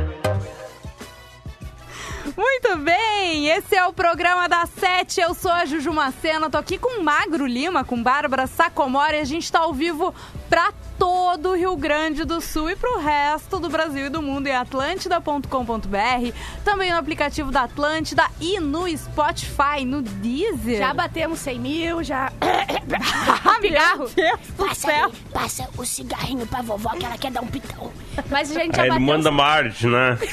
Muito 2.37 2.77
bem, 2.79 3.49
esse 3.49 3.75
é 3.77 3.85
o 3.85 3.93
programa 3.93 4.49
da 4.49 4.65
Sete. 4.67 5.21
Eu 5.21 5.35
sou 5.35 5.51
a 5.51 5.65
Juju 5.65 5.93
Macena, 5.93 6.49
tô 6.49 6.57
aqui 6.57 6.79
com 6.79 7.03
Magro 7.03 7.47
Lima, 7.47 7.85
com 7.85 8.03
Bárbara 8.03 8.47
Sacomori. 8.47 9.17
A 9.17 9.25
gente 9.25 9.51
tá 9.51 9.61
ao 9.61 9.75
vivo 9.75 10.15
pra 10.49 10.73
todo 10.99 11.51
o 11.51 11.55
Rio 11.57 11.77
Grande 11.77 12.25
do 12.25 12.41
Sul 12.41 12.71
e 12.71 12.77
pro 12.77 12.99
resto 12.99 13.59
do 13.59 13.69
Brasil 13.69 14.07
e 14.07 14.09
do 14.09 14.23
mundo 14.23 14.47
em 14.47 14.55
atlântida.com.br, 14.55 16.33
também 16.65 16.91
no 16.91 16.99
aplicativo 16.99 17.51
da 17.51 17.63
Atlântida 17.63 18.25
e 18.41 18.59
no 18.61 18.87
Spotify, 18.97 19.85
no 19.85 20.03
Deezer. 20.03 20.79
Já 20.79 20.95
batemos 20.95 21.39
100 21.41 21.59
mil, 21.59 22.03
já. 22.03 22.33
Pigarro. 23.61 24.09
Do 24.57 24.67
Passa, 24.67 24.91
aí, 24.91 25.13
passa 25.33 25.69
o 25.77 25.85
cigarrinho 25.85 26.47
pra 26.47 26.63
vovó 26.63 26.91
que 26.91 27.05
ela 27.05 27.17
quer 27.19 27.31
dar 27.31 27.43
um 27.43 27.47
pitão. 27.47 27.93
Mas 28.31 28.51
a 28.51 28.61
gente 28.61 28.75
já 28.77 28.83
Aí 28.83 28.89
ele 28.89 28.99
bateu. 28.99 29.07
manda 29.17 29.31
Marge, 29.31 29.87
né? 29.87 30.19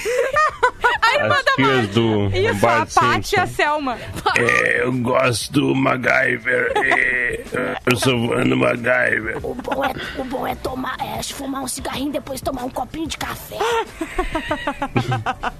Aí 1.01 1.19
As 1.21 1.27
manda 1.29 1.51
filhas 1.55 1.75
mais. 1.75 1.89
do 1.89 2.27
Isso, 2.27 2.67
a 2.67 2.85
Paty 2.85 3.35
e 3.35 3.39
a. 3.39 3.47
Selma. 3.47 3.97
É, 4.37 4.83
eu 4.83 4.93
gosto 4.93 5.51
do 5.51 5.75
MacGyver. 5.75 6.71
É, 6.75 7.43
eu 7.85 7.97
sou 7.97 8.27
fã 8.29 8.43
do 8.43 8.55
MacGyver. 8.55 9.37
O 9.43 9.55
bom 9.55 9.83
é, 9.83 9.93
o 10.19 10.23
bom 10.23 10.45
é 10.47 10.48
tomar, 10.55 10.95
é 10.99 11.21
fumar 11.23 11.61
um 11.63 11.67
cigarrinho 11.67 12.09
e 12.09 12.13
depois 12.13 12.41
tomar 12.41 12.63
um 12.63 12.69
copinho 12.69 13.07
de 13.07 13.17
café. 13.17 13.57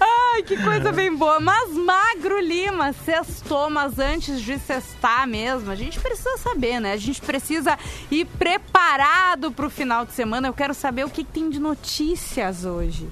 Ai, 0.00 0.42
que 0.42 0.56
coisa 0.62 0.92
bem 0.92 1.14
boa. 1.14 1.40
Mas 1.40 1.70
Magro 1.72 2.40
Lima, 2.40 2.92
sextou, 2.92 3.70
mas 3.70 3.98
antes 3.98 4.40
de 4.40 4.58
sextar 4.58 5.26
mesmo, 5.26 5.70
a 5.70 5.74
gente 5.74 5.98
precisa 6.00 6.36
saber, 6.38 6.80
né? 6.80 6.92
A 6.92 6.96
gente 6.96 7.20
precisa 7.20 7.78
ir 8.10 8.24
preparado 8.24 9.50
pro 9.52 9.70
final 9.70 10.04
de 10.04 10.12
semana. 10.12 10.48
Eu 10.48 10.54
quero 10.54 10.74
saber 10.74 11.04
o 11.04 11.10
que, 11.10 11.24
que 11.24 11.32
tem 11.32 11.48
de 11.50 11.58
notícias 11.58 12.64
hoje. 12.64 13.08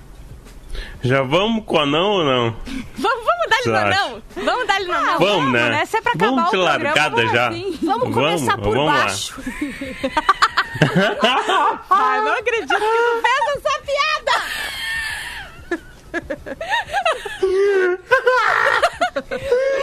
Já 1.03 1.23
vamos 1.23 1.65
com 1.65 1.79
anão 1.79 2.11
ou 2.11 2.25
não? 2.25 2.51
Vamos, 2.99 3.25
vamos 3.25 3.47
dar-lhe 3.49 3.71
no 3.71 3.77
anão? 3.77 4.23
Vamos 4.35 4.67
dar-lhe 4.67 4.87
no 4.87 4.93
anão? 4.93 5.19
Vamos, 5.21 5.53
né? 5.53 5.87
Se 5.87 5.97
é 5.97 6.01
pra 6.03 6.13
acabar 6.13 6.31
Vamos 6.31 6.49
o 6.49 6.51
programa, 6.51 6.85
largada 6.85 7.17
vamos 7.17 7.33
já. 7.33 7.49
assim. 7.49 7.79
Vamos 7.83 8.15
começar 8.15 8.57
por 8.59 8.75
vamos 8.77 8.87
lá. 8.87 8.93
baixo. 9.05 9.35
Ai, 11.91 12.21
não 12.21 12.33
acredito 12.39 12.69
que 12.69 12.81
tu 12.81 13.23
fez 13.23 13.57
essa 13.57 13.81
piada! 13.85 14.35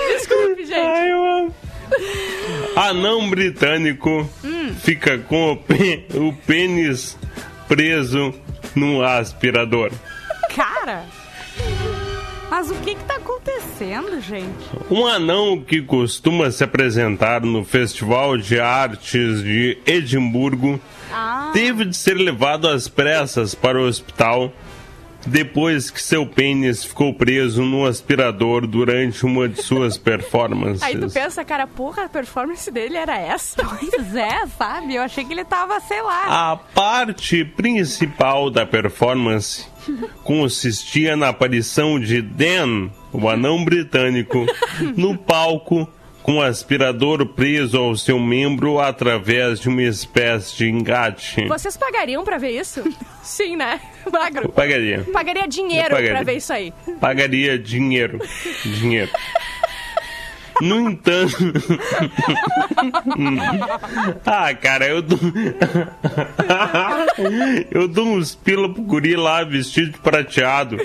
Desculpe, 0.10 0.65
gente. 0.65 0.75
Ai, 0.79 1.12
eu. 1.12 1.53
Anão 2.75 3.29
britânico 3.29 4.29
Hum. 4.43 4.74
fica 4.81 5.17
com 5.19 5.51
o, 5.51 5.57
pê- 5.57 6.05
o 6.13 6.33
pênis 6.48 7.17
preso 7.67 8.33
num 8.75 9.01
aspirador. 9.03 9.91
Cara... 10.55 11.05
Mas 12.51 12.70
o 12.70 12.75
que 12.75 12.96
que 12.96 13.03
tá 13.05 13.15
acontecendo, 13.15 14.20
gente? 14.20 14.45
Um 14.89 15.08
anão 15.08 15.62
que 15.62 15.82
costuma 15.82 16.52
se 16.52 16.62
apresentar 16.65 17.39
no 17.41 17.63
Festival 17.63 18.38
de 18.38 18.60
Artes 18.60 19.41
de 19.41 19.78
Edimburgo 19.86 20.78
Ah, 21.13 21.52
teve 21.54 21.86
de 21.86 21.95
ser 21.95 22.15
levado 22.15 22.67
às 22.67 22.89
pressas 22.89 23.56
para 23.56 23.80
o 23.80 23.88
hospital 23.88 24.52
depois 25.25 25.89
que 25.89 26.01
seu 26.01 26.25
pênis 26.25 26.84
ficou 26.84 27.13
preso 27.13 27.63
no 27.63 27.86
aspirador 27.86 28.65
durante 28.65 29.25
uma 29.25 29.47
de 29.47 29.62
suas 29.62 29.97
performances. 29.99 30.84
Aí 30.84 30.97
tu 30.97 31.10
pensa, 31.10 31.43
cara, 31.43 31.67
porra, 31.67 32.05
a 32.05 32.10
performance 32.10 32.69
dele 32.71 32.97
era 32.97 33.17
essa. 33.17 33.63
pois 33.63 34.15
é, 34.15 34.45
sabe? 34.57 34.95
Eu 34.95 35.03
achei 35.03 35.23
que 35.23 35.34
ele 35.34 35.45
tava, 35.45 35.79
sei 35.81 36.01
lá... 36.01 36.51
A 36.51 36.55
parte 36.57 37.43
principal 37.45 38.49
da 38.49 38.65
performance 38.65 39.65
consistia 40.23 41.15
na 41.15 41.29
aparição 41.29 41.99
de 41.99 42.21
Dan, 42.21 42.89
o 43.12 43.27
anão 43.29 43.63
britânico, 43.63 44.45
no 44.95 45.17
palco 45.17 45.88
com 46.21 46.38
o 46.38 46.41
aspirador 46.41 47.25
preso 47.25 47.77
ao 47.77 47.95
seu 47.95 48.19
membro 48.19 48.79
através 48.79 49.60
de 49.60 49.69
uma 49.69 49.84
espécie 49.84 50.57
de 50.57 50.69
engate. 50.69 51.47
Vocês 51.47 51.75
pagariam 51.75 52.23
pra 52.23 52.38
ver 52.38 52.51
isso? 52.51 52.84
Sim, 53.23 53.55
né? 53.55 53.81
Magro. 54.12 54.49
Pagaria. 54.49 55.05
Pagaria 55.12 55.47
dinheiro 55.47 55.95
pra 55.95 56.23
ver 56.23 56.38
isso 56.38 56.53
aí. 56.53 56.73
Pagaria 56.99 57.57
dinheiro. 57.57 58.19
Dinheiro. 58.63 59.12
No 60.62 60.91
entanto. 60.91 61.36
ah, 64.25 64.53
cara, 64.53 64.88
eu 64.88 65.01
dou. 65.01 65.17
eu 67.71 67.88
dou 67.88 68.05
uns 68.05 68.36
pila 68.36 68.71
pro 68.71 68.84
guri 68.84 69.15
lá 69.15 69.43
vestido 69.43 69.93
de 69.93 69.97
prateado. 69.97 70.77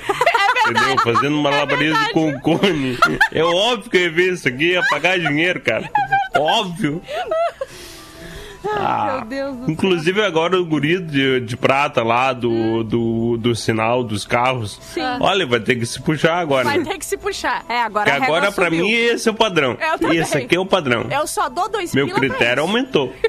Entendeu? 0.71 0.97
Fazendo 1.03 1.37
malabarismo 1.39 2.13
com 2.13 2.31
o 2.31 2.41
cone. 2.41 2.99
É 3.33 3.43
óbvio 3.43 3.91
que 3.91 3.97
eu 3.97 4.03
ia 4.03 4.11
ver 4.11 4.33
isso 4.33 4.49
aqui, 4.49 4.73
ia 4.73 4.83
pagar 4.83 5.19
dinheiro, 5.19 5.61
cara. 5.61 5.91
Óbvio. 6.35 7.03
Ah, 8.69 9.19
Meu 9.19 9.25
Deus 9.27 9.57
do 9.59 9.71
Inclusive 9.71 10.23
agora 10.23 10.61
o 10.61 10.65
guri 10.65 10.99
de, 11.01 11.41
de 11.41 11.57
prata 11.57 12.03
lá 12.03 12.33
do, 12.33 12.83
do, 12.83 13.37
do 13.37 13.55
sinal 13.55 14.03
dos 14.03 14.25
carros. 14.25 14.79
Sim. 14.83 15.01
Olha, 15.21 15.47
vai 15.47 15.61
ter 15.61 15.77
que 15.77 15.87
se 15.87 16.01
puxar 16.03 16.39
agora. 16.39 16.65
Vai 16.65 16.83
ter 16.83 16.99
que 16.99 17.07
se 17.07 17.17
puxar. 17.17 17.65
É, 17.69 17.83
agora 17.83 18.11
Porque 18.11 18.25
agora 18.25 18.51
pra 18.51 18.65
subiu. 18.65 18.85
mim 18.85 18.91
esse 18.91 19.29
é 19.29 19.33
o 19.33 19.35
padrão. 19.35 19.79
Esse 20.13 20.39
aqui 20.39 20.57
é 20.57 20.59
o 20.59 20.67
padrão. 20.67 21.07
Eu 21.11 21.27
só 21.29 21.49
dou 21.49 21.69
dois 21.69 21.95
Meu 21.95 22.09
critério 22.09 22.63
aumentou. 22.63 23.13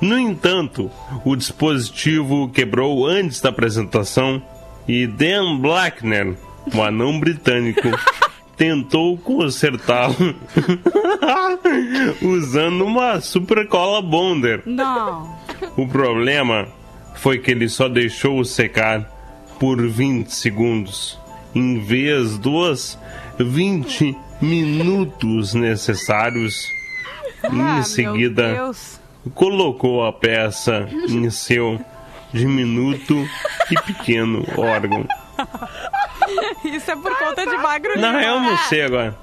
No 0.00 0.18
entanto, 0.18 0.90
o 1.24 1.34
dispositivo 1.34 2.48
quebrou 2.50 3.06
antes 3.06 3.40
da 3.40 3.48
apresentação 3.48 4.42
e 4.86 5.06
Dan 5.06 5.58
Blackner, 5.58 6.34
um 6.74 6.82
anão 6.82 7.18
britânico, 7.20 7.88
tentou 8.56 9.16
consertá-lo 9.18 10.34
usando 12.22 12.84
uma 12.84 13.20
super 13.20 13.66
cola 13.68 14.00
bonder. 14.00 14.62
Não. 14.66 15.34
O 15.76 15.86
problema 15.86 16.68
foi 17.14 17.38
que 17.38 17.50
ele 17.50 17.68
só 17.68 17.88
deixou 17.88 18.44
secar 18.44 19.10
por 19.58 19.80
20 19.86 20.28
segundos, 20.28 21.18
em 21.54 21.78
vez 21.80 22.38
dos 22.38 22.98
20 23.38 24.16
minutos 24.40 25.54
necessários. 25.54 26.68
Ah, 27.42 27.48
em 27.48 27.56
meu 27.56 27.82
seguida, 27.82 28.72
colocou 29.34 30.04
a 30.04 30.12
peça 30.12 30.88
em 31.08 31.30
seu 31.30 31.80
diminuto 32.34 33.26
e 33.70 33.74
pequeno 33.82 34.44
órgão. 34.56 35.06
Isso 36.64 36.90
é 36.90 36.96
por 36.96 37.16
conta 37.16 37.46
de 37.46 37.56
magro 37.56 37.98
Na 37.98 38.12
real, 38.12 38.36
eu 38.36 38.40
não 38.42 38.56
sei 38.58 38.82
agora. 38.82 39.16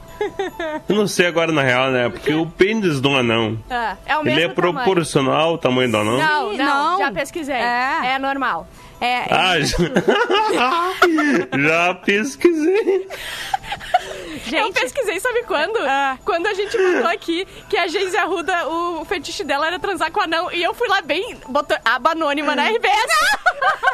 Eu 0.87 0.95
não 0.95 1.07
sei 1.07 1.25
agora, 1.25 1.51
na 1.51 1.63
real, 1.63 1.89
né? 1.89 2.07
Porque 2.09 2.31
o 2.33 2.45
pênis 2.45 3.01
do 3.01 3.15
anão, 3.15 3.57
Ah, 3.69 3.97
é 4.05 4.15
o 4.17 4.21
ele 4.21 4.35
mesmo 4.35 4.51
é 4.51 4.53
proporcional 4.53 5.49
ao 5.49 5.57
tamanho 5.57 5.89
do 5.91 5.97
anão? 5.97 6.17
Não, 6.17 6.53
não, 6.53 6.65
não. 6.65 6.99
já 6.99 7.11
pesquisei. 7.11 7.55
É. 7.55 8.13
É, 8.13 8.19
normal. 8.19 8.67
É, 9.01 9.25
Ah, 9.33 9.59
já... 9.59 9.77
já 11.57 11.93
pesquisei. 11.95 13.07
Eu 14.51 14.71
pesquisei, 14.71 15.19
sabe 15.19 15.43
quando? 15.43 15.77
Ah. 15.79 16.17
Quando 16.23 16.45
a 16.47 16.53
gente 16.53 16.77
botou 16.77 17.09
aqui 17.09 17.47
que 17.67 17.77
a 17.77 17.87
Geise 17.87 18.15
Arruda, 18.17 18.67
o 18.67 19.03
fetiche 19.05 19.43
dela 19.43 19.65
era 19.67 19.79
transar 19.79 20.11
com 20.11 20.21
anão. 20.21 20.51
E 20.51 20.61
eu 20.61 20.73
fui 20.75 20.87
lá 20.87 21.01
bem, 21.01 21.35
botou 21.49 21.75
aba 21.83 22.11
anônima 22.11 22.55
na 22.55 22.63
RBS. 22.69 22.93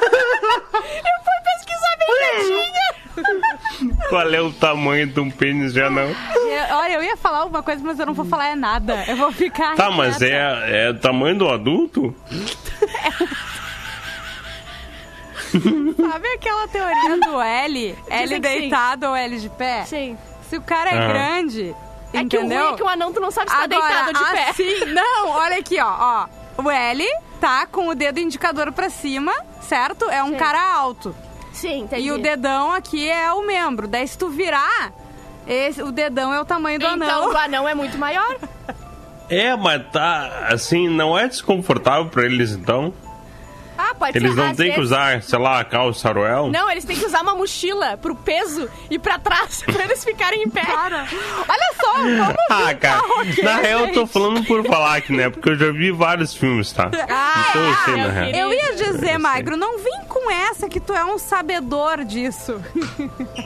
eu 0.03 1.17
fui 1.23 1.39
pesquisar 1.45 1.97
bem 1.99 2.07
quietinha. 2.19 2.87
Qual 4.09 4.33
é 4.33 4.41
o 4.41 4.51
tamanho 4.53 5.07
de 5.07 5.19
um 5.19 5.31
pênis 5.31 5.73
de 5.73 5.81
anão? 5.81 6.07
eu- 6.35 6.75
olha, 6.77 6.93
eu 6.93 7.03
ia 7.03 7.17
falar 7.17 7.39
alguma 7.39 7.63
coisa, 7.63 7.81
mas 7.83 7.97
eu 7.99 8.05
não 8.05 8.13
vou 8.13 8.25
falar 8.25 8.49
é 8.49 8.55
nada. 8.55 9.03
Eu 9.07 9.15
vou 9.15 9.31
ficar. 9.31 9.75
Tá, 9.75 9.89
mas 9.89 10.21
é, 10.21 10.85
é 10.85 10.89
o 10.91 10.99
tamanho 10.99 11.37
do 11.37 11.47
adulto? 11.49 12.13
Sabe 15.61 16.27
aquela 16.35 16.67
teoria 16.67 17.17
do 17.19 17.41
L? 17.41 17.95
L 18.09 18.27
que 18.27 18.27
sim. 18.35 18.39
deitado 18.39 19.07
ou 19.07 19.15
L 19.15 19.39
de 19.39 19.49
pé? 19.49 19.83
Sim. 19.85 20.17
Se 20.49 20.57
o 20.57 20.61
cara 20.61 20.89
é 20.91 20.97
Ah. 20.97 21.07
grande, 21.07 21.75
É 22.13 22.23
que 22.25 22.37
o 22.37 22.41
ruim 22.41 22.47
entendeu? 22.49 22.69
é 22.69 22.75
que 22.75 22.83
o 22.83 22.87
anão 22.87 23.11
tu 23.13 23.19
não 23.19 23.31
sabe 23.31 23.51
se 23.51 23.57
tá 23.57 23.65
deitado 23.67 24.13
de 24.13 24.23
pé. 24.31 24.49
assim, 24.49 24.85
não, 24.93 25.29
olha 25.29 25.57
aqui, 25.57 25.79
ó, 25.79 25.87
ó. 25.99 26.27
O 26.63 26.69
L 26.71 27.03
tá 27.39 27.65
com 27.67 27.87
o 27.89 27.95
dedo 27.95 28.19
indicador 28.19 28.71
pra 28.71 28.89
cima, 28.89 29.33
certo? 29.61 30.09
É 30.09 30.23
um 30.23 30.29
Sim. 30.31 30.35
cara 30.37 30.73
alto. 30.75 31.15
Sim, 31.53 31.81
entendi. 31.81 32.03
E 32.07 32.11
o 32.11 32.17
dedão 32.17 32.71
aqui 32.71 33.09
é 33.09 33.31
o 33.33 33.45
membro. 33.45 33.87
Daí 33.87 34.07
se 34.07 34.17
tu 34.17 34.29
virar, 34.29 34.91
esse, 35.45 35.81
o 35.83 35.91
dedão 35.91 36.33
é 36.33 36.39
o 36.41 36.45
tamanho 36.45 36.79
do 36.79 36.85
Então 36.85 36.93
anão. 37.07 37.31
o 37.33 37.37
anão 37.37 37.67
é 37.69 37.73
muito 37.75 37.97
maior. 37.97 38.37
É, 39.29 39.55
mas 39.57 39.85
tá, 39.91 40.47
assim, 40.51 40.87
não 40.87 41.17
é 41.17 41.27
desconfortável 41.27 42.05
pra 42.09 42.23
eles 42.25 42.51
então? 42.53 42.93
Ah, 43.77 43.93
pode 43.97 44.17
Eles 44.17 44.31
ser. 44.31 44.37
não 44.37 44.49
às 44.51 44.57
têm 44.57 44.69
que 44.71 44.75
vezes- 44.77 44.91
usar, 44.91 45.21
sei 45.21 45.39
lá, 45.39 45.63
calça 45.63 46.09
Aruel? 46.09 46.49
Não, 46.51 46.69
eles 46.71 46.83
têm 46.85 46.95
que 46.97 47.05
usar 47.05 47.21
uma 47.21 47.35
mochila 47.35 47.97
pro 47.97 48.15
peso 48.15 48.69
e 48.89 48.97
pra 48.97 49.19
trás 49.19 49.61
pra 49.71 49.83
eles 49.83 50.03
ficarem 50.03 50.43
em 50.43 50.49
pé. 50.49 50.61
Olha 50.67 51.73
só, 51.79 51.93
vamos 52.01 52.35
Ah, 52.49 52.73
cara, 52.75 52.99
ok, 53.19 53.43
na 53.43 53.55
real 53.57 53.79
eu 53.81 53.93
tô 53.93 53.99
gente. 54.01 54.11
falando 54.13 54.43
por 54.45 54.63
falar 54.65 54.95
aqui, 54.97 55.13
né? 55.13 55.29
Porque 55.29 55.49
eu 55.49 55.55
já 55.57 55.71
vi 55.71 55.91
vários 55.91 56.33
filmes, 56.33 56.71
tá? 56.71 56.89
então 56.91 57.63
eu 57.67 57.75
sei, 57.85 57.95
na 57.95 58.03
eu 58.03 58.11
real. 58.11 58.29
Eu 58.31 58.53
ia 58.53 58.75
dizer. 58.75 59.17
Magro, 59.17 59.57
não 59.57 59.79
vem 59.79 60.01
com 60.07 60.29
essa 60.31 60.67
que 60.69 60.79
tu 60.79 60.93
é 60.93 61.03
um 61.03 61.17
sabedor 61.17 62.03
disso. 62.05 62.61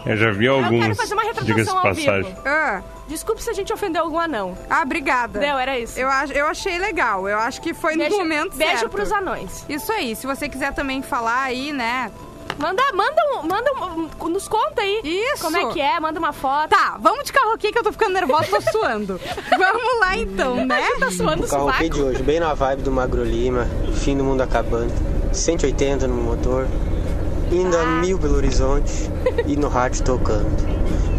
Eu 0.06 0.18
já 0.18 0.32
vi 0.32 0.46
Eu 0.46 0.56
alguns, 0.56 0.82
quero 0.82 0.96
fazer 0.96 1.14
uma 1.14 1.24
diga-se 1.24 1.46
retratação 1.52 1.78
ao 1.78 1.84
passagem. 1.84 2.24
vivo. 2.24 2.42
Ah, 2.46 2.82
Desculpe 3.12 3.44
se 3.44 3.50
a 3.50 3.54
gente 3.54 3.72
ofendeu 3.74 4.04
algum 4.04 4.18
anão. 4.18 4.58
ah, 4.70 4.82
obrigada. 4.84 5.40
Não, 5.40 5.60
era 5.60 5.78
isso. 5.78 6.00
Eu, 6.00 6.08
ach- 6.10 6.32
eu 6.32 6.48
achei 6.48 6.78
legal. 6.80 7.28
Eu 7.28 7.38
acho 7.38 7.62
que 7.62 7.74
foi 7.74 7.98
Beijo, 7.98 8.12
no 8.12 8.20
momento 8.20 8.56
beijo 8.56 8.78
certo. 8.80 8.90
pros 8.92 9.12
anões. 9.12 9.66
Isso 9.68 9.92
aí. 9.92 10.16
Se 10.16 10.26
você 10.26 10.48
quiser 10.48 10.74
também 10.74 11.02
falar 11.02 11.42
aí, 11.44 11.74
né? 11.74 12.10
Manda, 12.58 12.82
manda, 12.94 13.22
um, 13.34 13.48
manda 13.48 13.72
um, 14.24 14.30
nos 14.30 14.48
conta 14.48 14.82
aí. 14.82 15.02
Isso. 15.04 15.42
Como 15.44 15.58
é 15.58 15.66
que 15.74 15.82
é? 15.82 16.00
Manda 16.00 16.20
uma 16.20 16.32
foto. 16.32 16.70
Tá, 16.70 16.98
vamos 17.02 17.24
de 17.26 17.34
carroquê 17.34 17.72
que 17.72 17.78
eu 17.80 17.84
tô 17.84 17.92
ficando 17.92 18.14
nervosa, 18.14 18.46
tô 18.50 18.62
suando. 18.72 19.20
vamos 19.50 20.00
lá 20.00 20.16
então, 20.18 20.66
né? 20.66 20.80
Tá 21.00 21.12
suando 21.12 21.44
o 21.44 21.46
O 21.46 21.50
carroquê 21.50 21.90
de 21.90 22.02
hoje, 22.02 22.24
bem 22.24 22.40
na 22.40 22.54
vibe 22.54 22.84
do 22.84 22.92
Magro 22.92 23.24
Lima, 23.24 23.68
fim 23.96 24.16
do 24.16 24.24
mundo 24.24 24.42
acabando, 24.42 24.94
180 25.34 26.08
no 26.08 26.16
motor, 26.16 26.68
indo 27.52 27.78
a 27.78 27.86
mil 27.86 28.18
Belo 28.18 28.36
Horizonte 28.38 29.10
e 29.46 29.56
no 29.56 29.68
rádio 29.68 30.04
tocando. 30.04 30.50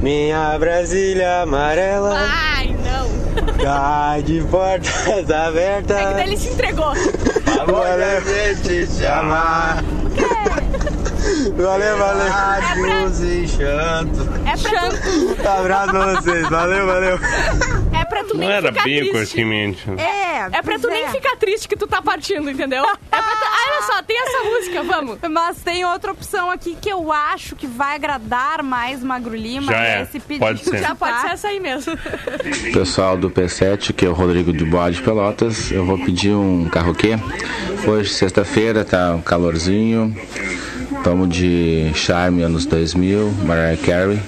Minha 0.00 0.58
Brasília 0.58 1.42
amarela, 1.42 2.16
Ai, 2.28 2.74
não. 2.84 3.56
cai 3.56 4.22
de 4.22 4.40
portas 4.50 5.06
É 5.06 5.14
que 5.16 5.22
daí 5.22 5.48
abertas, 5.48 6.18
ele 6.18 6.36
se 6.36 6.48
entregou. 6.48 6.92
valeu, 7.66 8.22
gente 8.24 8.86
te 8.96 9.06
amar. 9.06 9.84
valeu, 11.56 11.98
valeu, 11.98 12.28
Rádios 12.28 13.20
e 13.20 13.46
chanto. 13.48 14.28
É 14.44 14.56
pra, 14.56 14.90
tu, 14.90 15.48
abraço 15.48 15.90
pra 15.90 16.14
vocês, 16.20 16.48
valeu, 16.48 16.86
valeu. 16.86 17.18
é 17.92 18.04
pra 18.04 18.24
tu 18.24 18.36
Não 18.36 18.50
era 18.50 18.72
bem 18.72 18.82
triste. 18.82 19.12
conhecimento. 19.12 19.80
É, 20.52 20.58
É 20.58 20.62
pra 20.62 20.76
tu 20.78 20.82
pois 20.82 20.94
nem 20.94 21.04
é. 21.04 21.10
ficar 21.10 21.36
triste 21.36 21.68
que 21.68 21.76
tu 21.76 21.86
tá 21.86 22.00
partindo, 22.00 22.50
entendeu? 22.50 22.84
É 22.84 22.86
pra 22.86 23.20
tu... 23.22 23.44
Ah, 23.44 23.70
olha 23.72 23.82
só, 23.82 24.02
tem 24.02 24.16
essa 24.20 24.42
música, 24.44 24.82
vamos. 24.82 25.18
Mas 25.30 25.58
tem 25.62 25.84
outra 25.84 26.12
opção 26.12 26.50
aqui 26.50 26.76
que 26.80 26.88
eu 26.88 27.12
acho 27.12 27.54
que 27.56 27.66
vai 27.66 27.96
agradar 27.96 28.62
mais 28.62 29.02
Magro 29.02 29.34
Lima. 29.34 29.72
Já 29.72 29.84
é, 29.84 30.02
esse 30.02 30.18
pedido, 30.20 30.40
pode 30.46 30.64
ser. 30.64 30.78
Já 30.78 30.94
pode 30.94 31.12
tá? 31.12 31.20
ser 31.20 31.28
essa 31.34 31.48
aí 31.48 31.60
mesmo. 31.60 31.96
Pessoal 32.72 33.16
do 33.16 33.30
P7, 33.30 33.92
que 33.92 34.06
é 34.06 34.08
o 34.08 34.12
Rodrigo 34.12 34.52
de 34.52 34.64
Boa 34.64 34.90
de 34.90 35.00
Pelotas, 35.02 35.70
eu 35.70 35.84
vou 35.84 35.98
pedir 35.98 36.32
um 36.32 36.68
carroquê. 36.68 37.18
Hoje, 37.86 38.10
sexta-feira, 38.10 38.84
tá 38.84 39.14
um 39.14 39.20
calorzinho. 39.22 40.14
Tamo 41.02 41.26
de 41.26 41.90
Charme 41.94 42.42
anos 42.42 42.64
2000, 42.66 43.32
Mariah 43.44 43.76
Carey. 43.82 44.20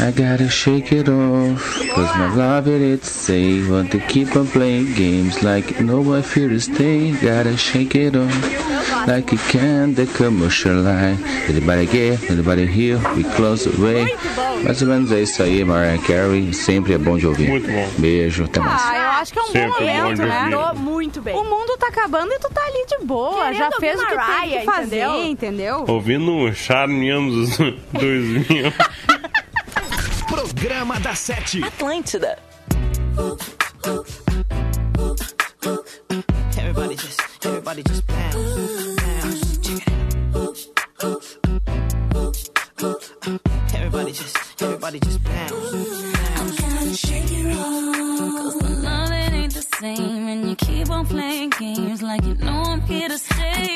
I 0.00 0.10
gotta 0.10 0.48
shake 0.48 0.92
it 0.92 1.08
off, 1.08 1.78
cause 1.94 2.16
my 2.18 2.34
love 2.34 2.66
it 2.68 2.82
it's 2.82 3.10
say 3.10 3.62
Want 3.68 3.90
to 3.92 4.00
keep 4.00 4.34
on 4.36 4.46
playing 4.48 4.94
games 4.94 5.42
like 5.42 5.80
no 5.80 6.14
I 6.14 6.20
fear 6.20 6.48
to 6.48 6.60
stay 6.60 7.12
Gotta 7.12 7.56
shake 7.56 7.94
it 7.94 8.16
off, 8.16 9.06
like 9.06 9.30
you 9.32 9.38
can 9.48 9.94
the 9.94 10.06
commercial 10.06 10.74
line 10.82 11.18
Anybody 11.48 11.86
get, 11.86 12.30
anybody 12.30 12.66
here, 12.66 12.98
we 13.16 13.22
close 13.22 13.64
the 13.64 13.80
way 13.80 14.04
Mais 14.64 14.82
ou 14.82 14.88
menos 14.88 15.12
é 15.12 15.22
isso 15.22 15.42
aí, 15.42 15.64
Mariah 15.64 15.98
Carey, 16.02 16.52
sempre 16.52 16.94
é 16.94 16.98
bom 16.98 17.16
de 17.16 17.26
ouvir 17.26 17.48
Muito 17.48 17.68
bom. 17.70 17.88
Beijo, 17.98 18.44
até 18.44 18.60
mais 18.60 18.82
Ah, 18.84 18.96
eu 18.98 19.08
acho 19.20 19.32
que 19.32 19.38
é 19.38 19.42
um 19.42 19.46
Sempre 19.46 19.68
bom 19.70 19.78
bom 19.78 19.84
momento, 20.02 20.22
de 20.22 20.26
né? 20.28 20.72
muito 20.74 21.22
bem. 21.22 21.34
O 21.36 21.44
mundo 21.44 21.76
tá 21.78 21.86
acabando 21.88 22.32
e 22.32 22.38
tu 22.38 22.50
tá 22.52 22.60
ali 22.62 22.84
de 22.86 23.04
boa. 23.06 23.44
Querendo 23.44 23.58
já 23.58 23.70
fez 23.78 24.00
o 24.00 24.06
que 24.06 24.16
tem 24.16 24.58
que 24.58 24.64
fazer, 24.64 24.96
entendeu? 25.04 25.24
entendeu? 25.24 25.84
Ouvindo 25.88 26.30
um 26.32 26.52
Charme 26.52 27.10
anos 27.10 27.56
2000. 27.92 28.72
Programa 30.54 31.00
da 31.00 31.14
Sete. 31.14 31.60
Atlântida. 31.64 32.38
Everybody 36.58 36.96
just, 36.96 37.20
everybody 37.46 37.82
just 37.82 38.06
bounce, 38.06 38.36
bounce. 38.96 39.58
Check 39.58 39.86
it. 39.86 39.94
Everybody 43.74 44.12
just, 44.12 44.62
everybody 44.62 45.00
just 45.00 45.24
bounce, 45.24 45.52
bounce. 46.12 46.98
Shake 46.98 47.32
it 47.32 47.56
off. 47.56 47.96
Cause 48.38 48.58
the 48.58 48.68
love 48.82 49.10
it 49.10 49.32
ain't 49.32 49.54
the 49.54 49.62
same 49.80 50.28
And 50.28 50.48
you 50.48 50.56
keep 50.56 50.90
on 50.90 51.06
playing 51.06 51.50
games 51.50 52.02
Like 52.02 52.24
you 52.24 52.34
know 52.34 52.62
I'm 52.62 52.80
here 52.82 53.08
to 53.08 53.18
stay 53.18 53.74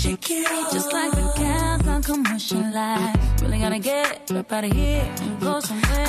Shake, 0.00 0.30
it 0.30 0.50
off. 0.50 0.72
Just 0.72 0.92
like 0.94 1.12
the 1.12 1.84
on 1.86 2.02
commercial 2.02 2.60
life 2.72 3.42
Really 3.42 3.58
gotta 3.58 3.78
get 3.78 4.30
up 4.32 4.50
out 4.50 4.64
of 4.64 4.72
here 4.72 5.14
And 5.20 5.40
go 5.40 5.60
somewhere 5.60 6.06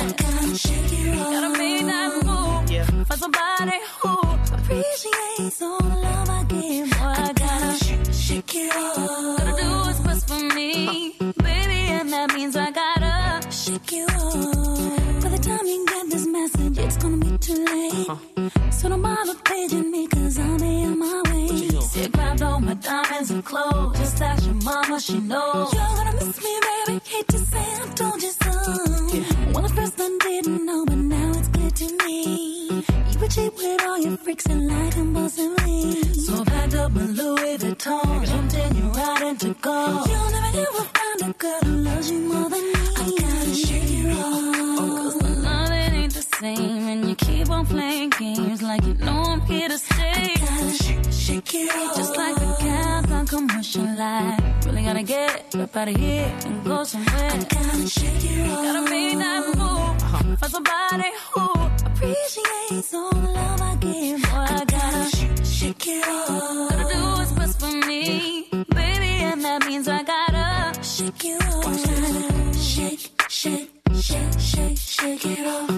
Shake 0.56 0.92
it 0.92 1.18
off. 1.18 1.32
Gotta 1.32 1.58
make 1.58 1.84
that 1.84 2.24
move 2.24 3.06
For 3.06 3.16
somebody 3.18 3.78
who 4.00 4.14
Appreciates 4.56 5.60
all 5.60 5.78
the 5.78 5.96
love 5.96 6.30
I 6.30 6.44
give 6.44 6.88
Boy, 6.88 6.96
I 7.00 7.32
gotta 7.34 8.12
Shake 8.14 8.54
it 8.54 8.74
off. 8.74 9.38
Gotta 9.38 9.62
do 9.62 9.68
what's 9.68 10.00
best 10.00 10.26
for 10.26 10.40
me 10.54 11.14
Baby, 11.18 11.80
and 11.98 12.10
that 12.14 12.32
means 12.32 12.56
I 12.56 12.70
gotta 12.70 13.12
Shake 13.52 13.92
it 13.92 14.10
off. 14.14 15.22
By 15.22 15.28
the 15.28 15.38
time 15.38 15.66
you 15.66 15.86
get 15.86 16.08
this 16.08 16.26
message, 16.26 16.78
it's 16.78 16.96
gonna 16.96 17.18
be 17.18 17.36
too 17.36 17.64
late. 17.64 18.72
So 18.72 18.88
don't 18.88 19.02
bother 19.02 19.34
paging 19.44 19.90
me, 19.90 20.06
cause 20.06 20.38
I'll 20.38 20.58
be 20.58 20.84
on 20.84 20.98
my 20.98 21.22
way. 21.30 21.51
I 21.94 22.08
grabbed 22.08 22.42
all 22.42 22.58
my 22.60 22.74
diamonds 22.74 23.30
and 23.30 23.44
clothes 23.44 23.98
Just 23.98 24.22
ask 24.22 24.46
your 24.46 24.54
mama, 24.54 24.98
she 24.98 25.18
knows 25.18 25.72
You're 25.74 25.82
gonna 25.82 26.12
miss 26.14 26.42
me, 26.42 26.60
baby. 26.86 27.00
Hate 27.04 27.28
to 27.28 27.38
say 27.38 27.58
I 27.58 27.86
told 27.94 28.22
you 28.22 28.30
so. 28.30 28.50
Well, 29.52 29.64
at 29.66 29.70
first 29.72 30.00
I 30.00 30.18
didn't 30.20 30.64
know, 30.64 30.86
but 30.86 30.96
now 30.96 31.30
it's 31.36 31.48
clear 31.48 31.70
to 31.70 32.04
me. 32.04 32.68
You 33.10 33.18
were 33.20 33.28
cheap 33.28 33.54
with 33.56 33.82
all 33.84 33.98
your 33.98 34.16
freaks 34.16 34.46
and 34.46 34.66
like 34.68 34.96
impulsively. 34.96 36.02
So 36.14 36.44
packed 36.44 36.74
up 36.74 36.92
my 36.92 37.04
Louis 37.04 37.58
Vuitton, 37.58 38.26
jumped 38.26 38.54
in 38.54 38.76
your 38.76 38.86
ride 38.92 39.22
and 39.22 39.38
took 39.40 39.66
off. 39.66 40.08
You'll 40.08 40.30
never 40.30 40.58
ever 40.58 40.84
find 40.94 41.30
a 41.30 41.32
girl 41.38 41.60
who 41.64 41.72
loves 41.76 42.10
you 42.10 42.20
more 42.20 42.48
than 42.48 42.64
me. 42.72 42.80
I 42.96 43.16
gotta 43.20 43.54
shake 43.54 43.90
it 43.90 44.16
off. 44.18 44.71
Same, 46.42 46.88
and 46.92 47.08
you 47.08 47.14
keep 47.14 47.48
on 47.50 47.64
playing 47.64 48.10
games 48.10 48.62
like 48.62 48.84
you 48.84 48.94
know 48.94 49.22
I'm 49.32 49.40
here 49.42 49.68
to 49.68 49.78
stay. 49.78 50.34
Shake, 50.82 51.12
shake 51.24 51.54
it 51.54 51.70
off. 51.70 51.96
Just 51.96 52.16
like 52.16 52.34
the 52.44 52.50
cats 52.64 53.10
on 53.12 53.26
commercial 53.34 53.86
life. 54.02 54.40
Really 54.66 54.82
gotta 54.88 55.04
get 55.04 55.54
up 55.54 55.76
out 55.76 55.88
of 55.88 55.96
here 55.96 56.30
and 56.46 56.64
go 56.64 56.82
somewhere. 56.82 57.30
Gotta 57.54 57.88
shake 57.88 58.24
it 58.32 58.50
off. 58.50 58.64
Gotta 58.66 58.82
make 58.90 59.18
that 59.24 59.42
move 59.60 60.38
for 60.40 60.48
somebody 60.54 61.10
who 61.32 61.46
Appreciates 61.88 62.92
all 62.94 63.10
the 63.24 63.30
love 63.38 63.60
I 63.70 63.76
give. 63.76 64.22
Boy, 64.22 64.46
I 64.58 64.64
gotta 64.74 65.02
Shake, 65.16 65.44
shake 65.56 65.86
it 65.94 66.08
off. 66.08 66.70
gotta 66.70 66.86
do 66.94 67.00
what's 67.16 67.32
best 67.38 67.60
for 67.60 67.72
me, 67.88 68.48
baby, 68.80 69.12
and 69.30 69.40
that 69.46 69.60
means 69.66 69.86
I 69.86 70.02
gotta. 70.02 70.82
Shake 70.82 71.24
it 71.24 71.40
off. 71.54 72.56
Shake, 72.70 73.04
shake, 73.28 73.70
shake, 74.08 74.32
shake, 74.50 74.78
shake 74.78 75.26
it 75.26 75.46
off. 75.46 75.71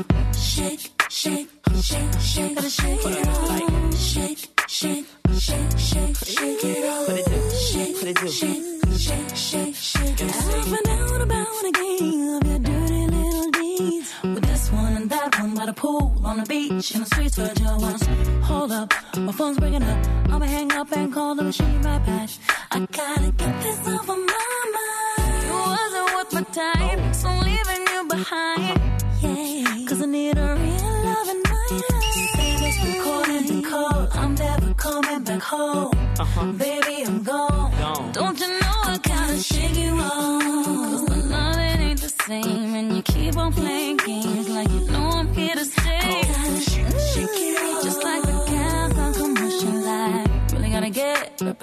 And 21.39 21.53
call 21.53 21.65
the 21.65 21.65
machine. 21.65 21.87
I 21.87 22.79
gotta 22.91 23.31
get 23.33 23.63
this 23.63 23.89
off 23.89 24.09
of 24.09 24.19
my 24.19 24.57
mind. 24.75 25.43
You 25.47 25.55
wasn't 25.75 26.15
worth 26.15 26.33
my 26.33 26.43
time, 26.43 27.15
so 27.15 27.29
I'm 27.29 27.41
leaving 27.45 27.87
you 27.93 28.09
behind. 28.09 28.81
Yeah, 29.23 29.89
cause 29.89 30.03
I 30.03 30.07
need 30.07 30.37
a 30.39 30.55
real 30.55 30.95
love 31.05 31.29
in 31.29 31.43
my 31.43 31.67
life. 31.71 32.15
Say 32.35 32.57
this 32.63 32.79
recording 32.85 33.47
to 33.47 33.69
call, 33.69 34.09
I'm 34.13 34.35
never 34.35 34.75
coming 34.75 35.25
back 35.25 35.43
home. 35.43 35.93
Uh-huh. 36.19 36.53
Baby, 36.53 37.05
I'm 37.07 37.23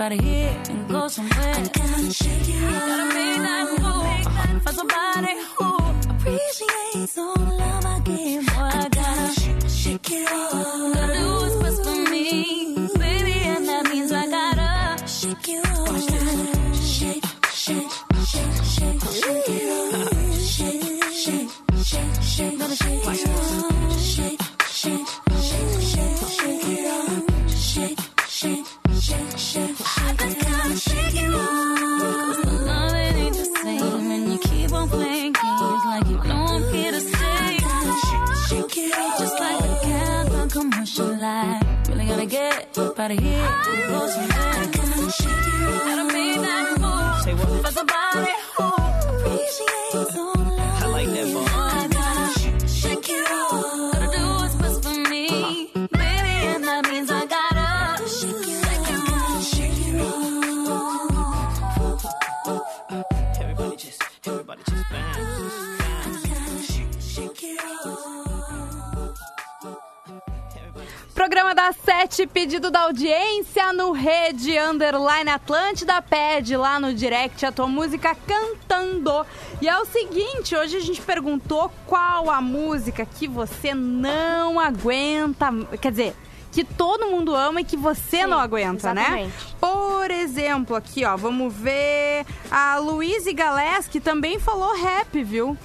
get 0.02 0.14
up 0.14 0.14
out 0.14 0.20
of 0.20 0.26
here 0.26 0.62
and 0.70 0.88
go 0.90 1.08
somewhere. 1.08 1.54
Gotta 1.74 2.14
shake 2.14 2.50
it 2.50 2.64
off. 2.64 2.88
Gotta 2.88 3.14
make 3.14 3.38
that 3.38 3.78
move 3.80 4.41
head, 42.54 42.68
out 43.00 43.12
of 43.12 43.20
here. 43.20 43.38
head. 43.38 44.28
I 44.28 44.72
come 44.72 44.92
and 44.94 45.12
shake 45.12 45.28
you. 45.28 45.68
I 45.90 45.96
don't 45.96 46.14
mean 46.14 46.42
that 46.42 46.80
move. 46.80 47.24
Say 47.24 47.34
what? 47.34 47.64
But 47.64 47.76
the 47.76 47.86
body. 47.86 48.91
Sete, 72.02 72.26
pedido 72.26 72.72
da 72.72 72.82
audiência 72.82 73.72
no 73.74 73.92
Rede 73.92 74.58
Underline 74.58 75.30
Atlântida. 75.30 76.02
Pede 76.02 76.58
lá 76.58 76.80
no 76.80 76.96
direct 76.96 77.46
a 77.46 77.52
tua 77.52 77.68
música 77.68 78.16
cantando. 78.16 79.24
E 79.62 79.70
é 79.70 79.78
o 79.78 79.86
seguinte, 79.86 80.56
hoje 80.56 80.78
a 80.78 80.80
gente 80.80 81.00
perguntou 81.00 81.72
qual 81.86 82.32
a 82.32 82.42
música 82.42 83.06
que 83.06 83.28
você 83.28 83.76
não 83.76 84.60
aguenta. 84.60 85.50
Quer 85.80 85.92
dizer, 85.92 86.16
que 86.52 86.64
todo 86.64 87.06
mundo 87.06 87.36
ama 87.36 87.62
e 87.62 87.64
que 87.64 87.78
você 87.78 88.22
Sim, 88.22 88.26
não 88.26 88.40
aguenta, 88.40 88.96
né? 88.96 89.02
exatamente. 89.02 89.56
Por 89.60 90.10
exemplo, 90.10 90.76
aqui, 90.76 91.06
ó, 91.06 91.16
vamos 91.16 91.54
ver 91.54 92.26
a 92.50 92.80
Luíse 92.80 93.32
Galés, 93.32 93.88
que 93.88 94.00
também 94.00 94.40
falou 94.40 94.76
rap, 94.76 95.24
viu? 95.24 95.56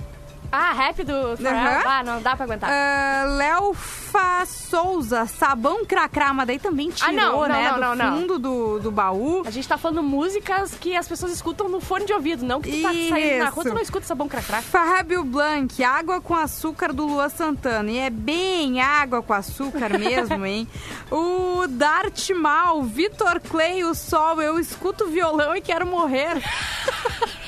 Ah, 0.51 0.73
rap 0.73 1.03
do? 1.05 1.13
Aham. 1.13 1.83
Ah, 1.87 2.03
não 2.05 2.23
dá 2.23 2.37
pra 2.37 2.45
aguentar. 2.45 2.71
Ah, 2.73 3.25
Léo 3.37 3.75
Fa 3.75 4.45
Souza, 4.47 5.27
sabão 5.27 5.85
cracrá, 5.85 6.33
mas 6.33 6.47
daí 6.47 6.59
também 6.59 6.91
tirou, 6.91 7.11
Ah, 7.11 7.13
não, 7.13 7.33
não, 7.43 7.49
né? 7.49 7.77
não, 7.79 7.97
do 7.97 8.21
fundo 8.21 8.39
do, 8.39 8.79
do 8.81 8.91
baú. 8.91 9.43
A 9.47 9.51
gente 9.51 9.67
tá 9.69 9.77
falando 9.77 10.03
músicas 10.03 10.73
que 10.81 10.97
as 10.97 11.07
pessoas 11.09 11.33
escutam 11.33 11.69
no 11.69 11.81
fone 11.81 12.07
de 12.07 12.13
ouvido, 12.13 12.45
não 12.45 12.61
que 12.61 12.71
tu 12.71 12.83
tá 12.83 12.89
saindo 12.89 13.39
na 13.45 13.49
rua, 13.51 13.65
tu 13.65 13.75
não 13.75 13.83
escuta 13.83 14.07
sabão 14.07 14.29
cracrá. 14.29 14.63
Fábio 14.63 15.25
Blanc, 15.25 15.83
água 15.83 16.21
com 16.21 16.35
açúcar 16.35 16.93
do 16.93 17.07
Lua 17.07 17.29
Santana. 17.29 17.91
E 17.91 17.99
é 17.99 18.11
bem 18.11 18.81
água 18.81 19.23
com 19.23 19.33
açúcar 19.35 19.91
mesmo, 19.99 20.47
hein? 20.47 20.67
O 21.11 21.67
Dart 21.69 22.31
Mal, 22.31 22.83
Vitor 22.83 23.41
Clay, 23.41 23.85
o 23.85 23.95
Sol, 23.95 24.41
eu 24.41 24.59
escuto 24.59 25.07
violão 25.09 25.55
e 25.55 25.61
quero 25.61 25.87
morrer. 25.87 26.41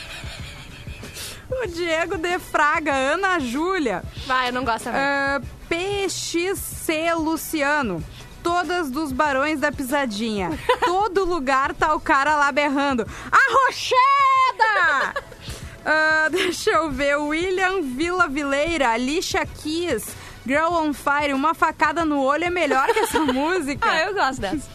o 1.51 1.67
Diego 1.67 2.17
de 2.19 2.39
Fraga, 2.39 2.93
Ana 2.93 3.39
Júlia. 3.39 4.03
Vai, 4.27 4.49
eu 4.49 4.53
não 4.53 4.65
gosto 4.65 4.85
também. 4.85 5.01
Ah, 5.01 5.41
PXC 5.69 7.15
Luciano. 7.15 8.03
Todas 8.43 8.91
dos 8.91 9.13
Barões 9.13 9.61
da 9.61 9.73
Pisadinha. 9.73 10.51
Todo 10.85 11.25
lugar 11.25 11.75
tá 11.75 11.95
o 11.95 12.01
cara 12.01 12.37
lá 12.37 12.53
berrando. 12.53 13.07
Arrocheda! 13.31 15.15
Ah, 15.85 16.29
deixa 16.33 16.71
eu 16.71 16.91
ver. 16.91 17.17
William 17.17 17.83
Vila 17.83 18.29
Vileira, 18.29 18.91
Alicia 18.91 19.45
Keys, 19.45 20.07
Girl 20.47 20.73
on 20.73 20.93
Fire. 20.93 21.33
Uma 21.35 21.53
facada 21.55 22.05
no 22.05 22.23
olho 22.23 22.45
é 22.45 22.51
melhor 22.51 22.87
que 22.89 23.01
essa 23.01 23.21
música. 23.21 23.89
Ah, 23.91 24.03
eu 24.03 24.15
gosto 24.15 24.41
dessa. 24.41 24.69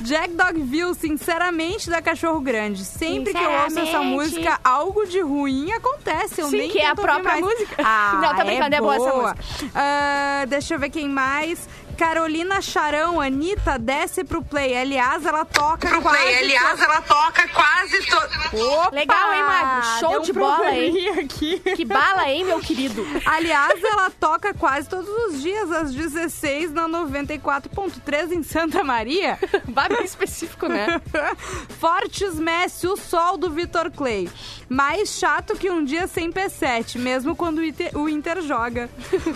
Jack 0.00 0.34
Dogville, 0.34 0.94
sinceramente, 0.94 1.90
da 1.90 2.00
Cachorro 2.02 2.40
Grande. 2.40 2.84
Sempre 2.84 3.32
que 3.32 3.42
eu 3.42 3.50
ouço 3.50 3.78
essa 3.78 4.00
música, 4.00 4.58
algo 4.62 5.06
de 5.06 5.20
ruim 5.20 5.72
acontece. 5.72 6.40
Eu 6.40 6.48
Sim, 6.48 6.58
nem 6.58 6.70
que 6.70 6.78
é 6.78 6.86
a 6.88 6.94
própria 6.94 7.38
música. 7.38 7.76
Ah, 7.78 8.20
Não, 8.22 8.36
tô 8.36 8.44
brincando, 8.44 8.74
é 8.74 8.80
boa 8.80 8.96
essa 8.96 9.12
música. 9.14 9.70
Ah, 9.74 10.44
deixa 10.48 10.74
eu 10.74 10.78
ver 10.78 10.90
quem 10.90 11.08
mais. 11.08 11.68
Carolina 11.96 12.60
Charão, 12.60 13.20
Anitta, 13.20 13.78
desce 13.78 14.22
pro 14.22 14.42
play. 14.42 14.76
Aliás, 14.76 15.24
ela 15.24 15.44
toca 15.44 15.88
Pro 15.88 16.02
quase... 16.02 16.18
play, 16.18 16.38
aliás, 16.38 16.80
ela 16.80 17.00
toca 17.00 17.48
quase 17.48 18.06
todo. 18.06 18.62
Opa! 18.62 18.94
Legal, 18.94 19.32
hein, 19.32 19.42
Magro? 19.42 19.98
Show 19.98 20.10
Deu 20.10 20.20
um 20.20 20.22
de 20.22 20.32
bola, 20.32 20.74
hein? 20.74 21.08
Aqui. 21.18 21.58
Que 21.60 21.84
bala, 21.84 22.30
hein, 22.30 22.44
meu 22.44 22.60
querido? 22.60 23.04
Aliás, 23.24 23.82
ela 23.82 24.10
toca 24.10 24.52
quase 24.52 24.88
todos 24.88 25.08
os 25.08 25.42
dias, 25.42 25.72
às 25.72 25.92
16 25.92 26.72
na 26.72 26.88
94.3 26.88 28.32
em 28.32 28.42
Santa 28.42 28.84
Maria. 28.84 29.38
Vai 29.66 29.88
bem 29.88 30.04
específico, 30.04 30.68
né? 30.68 31.00
Fortes 31.80 32.34
Messi, 32.34 32.86
o 32.86 32.96
sol 32.96 33.36
do 33.38 33.50
Vitor 33.50 33.90
Clay. 33.90 34.28
Mais 34.68 35.08
chato 35.18 35.56
que 35.56 35.70
um 35.70 35.82
dia 35.82 36.06
sem 36.06 36.30
P7, 36.30 36.98
mesmo 36.98 37.34
quando 37.34 37.58
o 37.58 37.64
Inter, 37.64 37.96
o 37.96 38.08
Inter 38.08 38.42
joga. 38.42 38.90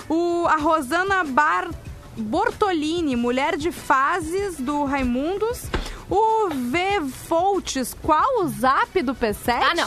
O, 0.09 0.47
a 0.47 0.57
Rosana 0.57 1.25
Bar, 1.25 1.69
Bortolini, 2.17 3.17
mulher 3.17 3.57
de 3.57 3.73
fases 3.73 4.59
do 4.59 4.85
Raimundos. 4.85 5.65
O 6.09 6.49
V 6.51 7.03
Foltes, 7.29 7.95
qual 8.03 8.43
o 8.43 8.49
zap 8.49 9.01
do 9.03 9.15
P7? 9.15 9.61
Ah, 9.63 9.75
não. 9.75 9.87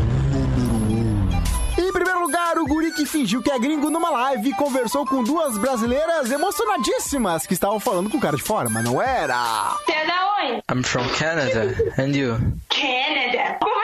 O 2.61 2.67
guri 2.67 2.93
que 2.93 3.07
fingiu 3.07 3.43
que 3.43 3.51
é 3.51 3.59
gringo 3.59 3.89
numa 3.89 4.11
live 4.11 4.51
e 4.51 4.55
conversou 4.55 5.07
com 5.07 5.25
duas 5.25 5.57
brasileiras 5.57 6.31
emocionadíssimas 6.31 7.47
que 7.47 7.55
estavam 7.55 7.81
falando 7.81 8.11
com 8.11 8.19
o 8.19 8.21
cara 8.21 8.37
de 8.37 8.43
fora, 8.43 8.69
mas 8.69 8.85
não 8.85 9.01
era. 9.01 9.79
Você 9.87 9.93
é 9.93 10.07
da 10.07 10.37
onde? 10.43 10.63
I'm 10.71 10.83
from 10.83 11.09
Canada. 11.19 11.75
And 11.99 12.15
you? 12.15 12.37
Canada. 12.69 13.57
Como 13.63 13.80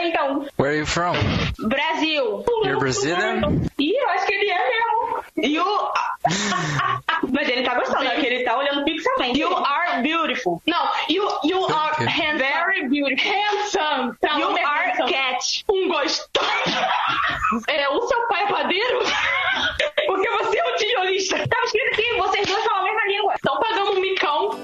é 0.00 0.08
então? 0.08 0.46
Where 0.58 0.70
are 0.70 0.78
you 0.78 0.86
from? 0.86 1.14
Brasil. 1.68 2.44
You're 2.64 2.78
Brazilian? 2.78 3.62
Ih, 3.78 3.94
eu 3.94 4.08
acho 4.10 4.26
que 4.26 4.32
ele 4.32 4.50
é 4.50 4.68
mesmo. 4.68 5.24
You... 5.36 5.64
Mas 7.32 7.48
ele 7.48 7.62
tá 7.62 7.74
gostando, 7.74 8.04
é 8.04 8.20
que 8.20 8.26
ele 8.26 8.44
tá 8.44 8.56
olhando 8.56 8.84
pixelmente. 8.84 9.38
You 9.38 9.56
are 9.56 10.02
beautiful. 10.02 10.62
Não, 10.66 10.88
you, 11.08 11.26
you 11.44 11.64
are 11.66 12.02
you. 12.02 12.08
handsome. 12.08 12.38
Very 12.38 12.88
beautiful. 12.88 13.32
Handsome. 13.32 14.16
Tá, 14.20 14.38
you 14.38 14.48
are 14.48 14.96
cat. 15.08 15.64
Um 15.68 15.88
gostoso. 15.88 16.30
É, 17.66 17.88
o 17.88 18.00
seu 18.06 18.28
pai 18.28 18.44
é 18.44 18.46
padeiro? 18.46 19.00
Porque 20.06 20.30
você 20.30 20.58
é 20.58 20.64
um 20.64 20.76
tijolista. 20.76 21.48
Tava 21.48 21.64
escrito 21.64 21.94
aqui, 21.94 22.16
vocês 22.16 22.46
dois 22.46 22.64
falam 22.64 22.80
a 22.80 22.84
mesma 22.84 23.06
língua. 23.06 23.34
Estão 23.34 23.58
pagando 23.58 23.90
um 23.90 24.00
micão. 24.00 24.60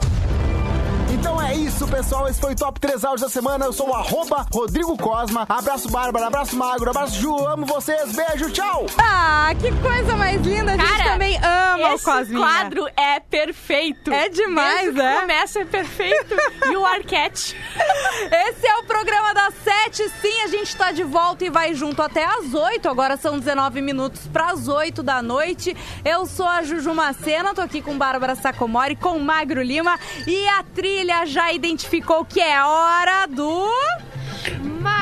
Então 1.12 1.42
é 1.42 1.54
isso, 1.54 1.75
pessoal. 1.96 2.28
Esse 2.28 2.40
foi 2.40 2.52
o 2.52 2.56
Top 2.56 2.78
3 2.78 3.04
Áudios 3.04 3.22
da 3.22 3.28
semana. 3.30 3.64
Eu 3.64 3.72
sou 3.72 3.88
o 3.88 3.94
arroba 3.94 4.46
Rodrigo 4.52 4.96
Cosma. 4.98 5.46
Abraço, 5.48 5.88
Bárbara. 5.90 6.26
Abraço, 6.26 6.54
Magro. 6.54 6.90
Abraço, 6.90 7.18
Ju. 7.18 7.34
Amo 7.46 7.64
vocês. 7.64 8.12
Beijo. 8.14 8.50
Tchau. 8.50 8.84
Ah, 8.98 9.48
que 9.58 9.72
coisa 9.80 10.14
mais 10.14 10.42
linda. 10.42 10.72
A 10.72 10.76
gente 10.76 10.86
Cara, 10.86 11.12
também 11.12 11.38
ama 11.38 11.88
o 11.90 11.94
Esse 11.94 12.04
Cosminha. 12.04 12.38
quadro 12.38 12.86
é 12.96 13.18
perfeito. 13.20 14.12
É 14.12 14.28
demais, 14.28 14.92
Desde 14.94 15.00
é? 15.00 15.20
começa 15.20 15.60
é 15.60 15.64
perfeito. 15.64 16.34
E 16.70 16.76
o 16.76 16.84
Arquette. 16.84 17.56
Esse 18.48 18.66
é 18.66 18.76
o 18.76 18.84
programa 18.84 19.32
das 19.32 19.54
sete. 19.64 20.06
Sim, 20.20 20.42
a 20.44 20.48
gente 20.48 20.76
tá 20.76 20.92
de 20.92 21.02
volta 21.02 21.46
e 21.46 21.50
vai 21.50 21.72
junto 21.74 22.02
até 22.02 22.24
às 22.26 22.52
oito. 22.52 22.90
Agora 22.90 23.16
são 23.16 23.38
19 23.38 23.80
minutos 23.80 24.26
para 24.26 24.50
as 24.50 24.68
oito 24.68 25.02
da 25.02 25.22
noite. 25.22 25.74
Eu 26.04 26.26
sou 26.26 26.46
a 26.46 26.62
Juju 26.62 26.92
Macena, 26.94 27.54
tô 27.54 27.62
aqui 27.62 27.80
com 27.80 27.96
Bárbara 27.96 28.34
Sacomori, 28.34 28.96
com 28.96 29.18
Magro 29.18 29.62
Lima. 29.62 29.98
E 30.26 30.46
a 30.48 30.62
trilha 30.62 31.24
já 31.24 31.50
identificou 31.86 32.24
que 32.24 32.40
é 32.40 32.62
hora 32.62 33.26
do... 33.26 33.70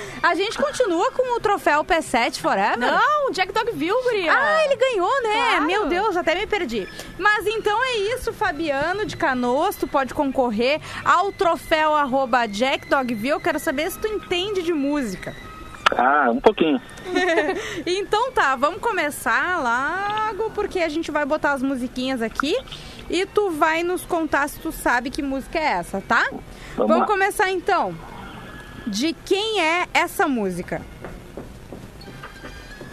A 0.23 0.36
gente 0.36 0.58
continua 0.58 1.12
com 1.12 1.36
o 1.36 1.39
troféu 1.39 1.84
P7 1.84 2.39
Forever? 2.39 2.77
Não, 2.77 3.32
Jack 3.32 3.51
Dog 3.51 3.71
viu, 3.73 3.95
guria. 4.04 4.32
Ah, 4.34 4.65
ele 4.65 4.75
ganhou, 4.75 5.23
né? 5.23 5.34
Claro. 5.34 5.65
Meu 5.65 5.88
Deus, 5.88 6.15
até 6.15 6.36
me 6.36 6.47
perdi. 6.47 6.88
Mas 7.17 7.45
então 7.45 7.77
é 7.84 7.97
isso, 8.15 8.32
Fabiano 8.32 9.06
de 9.06 9.17
Canoas, 9.17 9.75
tu 9.75 9.88
pode 9.88 10.13
concorrer 10.13 10.80
ao 11.04 11.32
troféu 11.32 11.93
arroba 11.93 12.47
Jack 12.47 12.88
Dogville. 12.88 13.30
Eu 13.30 13.41
quero 13.41 13.60
saber 13.60 13.91
se 13.91 13.99
tu 13.99 14.08
entende 14.08 14.62
de 14.62 14.73
música. 14.73 15.36
Ah, 15.97 16.30
um 16.32 16.39
pouquinho. 16.39 16.82
então 17.86 18.32
tá, 18.32 18.56
vamos 18.56 18.80
começar 18.80 19.60
logo, 19.62 20.51
porque 20.51 20.80
a 20.80 20.89
gente 20.89 21.12
vai 21.12 21.25
botar 21.25 21.51
as 21.54 21.62
musiquinhas 21.62 22.21
aqui 22.21 22.56
e 23.12 23.26
tu 23.26 23.52
vai 23.52 23.84
nos 23.84 24.06
contar 24.06 24.47
se 24.47 24.58
tu 24.60 24.71
sabe 24.71 25.10
que 25.10 25.21
música 25.21 25.60
é 25.60 25.63
essa, 25.63 26.02
tá? 26.02 26.26
Vamos 26.78 27.00
lá. 27.00 27.06
começar 27.06 27.52
então. 27.52 27.93
De 28.88 29.13
quem 29.26 29.62
é 29.62 29.88
essa 29.93 30.28
música? 30.28 30.82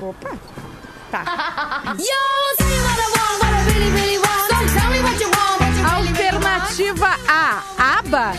Opa. 0.00 0.36
Tá. 1.10 1.24
Alternativa 5.96 7.14
A, 7.28 7.62
ABBA. 7.98 8.32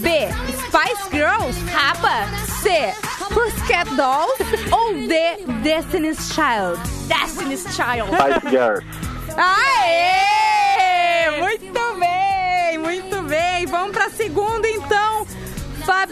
B, 0.00 0.28
Spice 0.66 1.10
Girls. 1.10 1.58
ABBA. 1.76 2.28
C, 2.62 2.94
Pussycat 3.32 3.88
Dolls. 3.96 4.38
ou 4.72 4.94
D, 4.94 5.44
Destiny's 5.62 6.32
Child. 6.32 6.80
Destiny's 7.08 7.64
Child. 7.74 8.08
Spice 8.08 8.50
Girls. 8.50 8.84
Aê! 9.36 10.63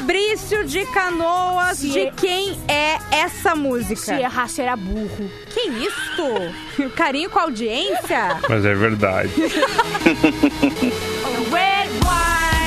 Fabrício 0.03 0.65
de 0.65 0.85
Canoas, 0.87 1.79
Se- 1.79 1.89
de 1.89 2.11
quem 2.17 2.59
é 2.67 2.99
essa 3.13 3.55
música? 3.55 3.95
Se 3.95 4.13
errar, 4.15 4.49
será 4.49 4.75
burro. 4.75 5.31
Que 5.49 5.61
isso? 5.71 6.91
Carinho 6.97 7.31
com 7.31 7.39
a 7.39 7.43
audiência? 7.43 8.37
Mas 8.49 8.65
é 8.65 8.75
verdade. 8.75 9.31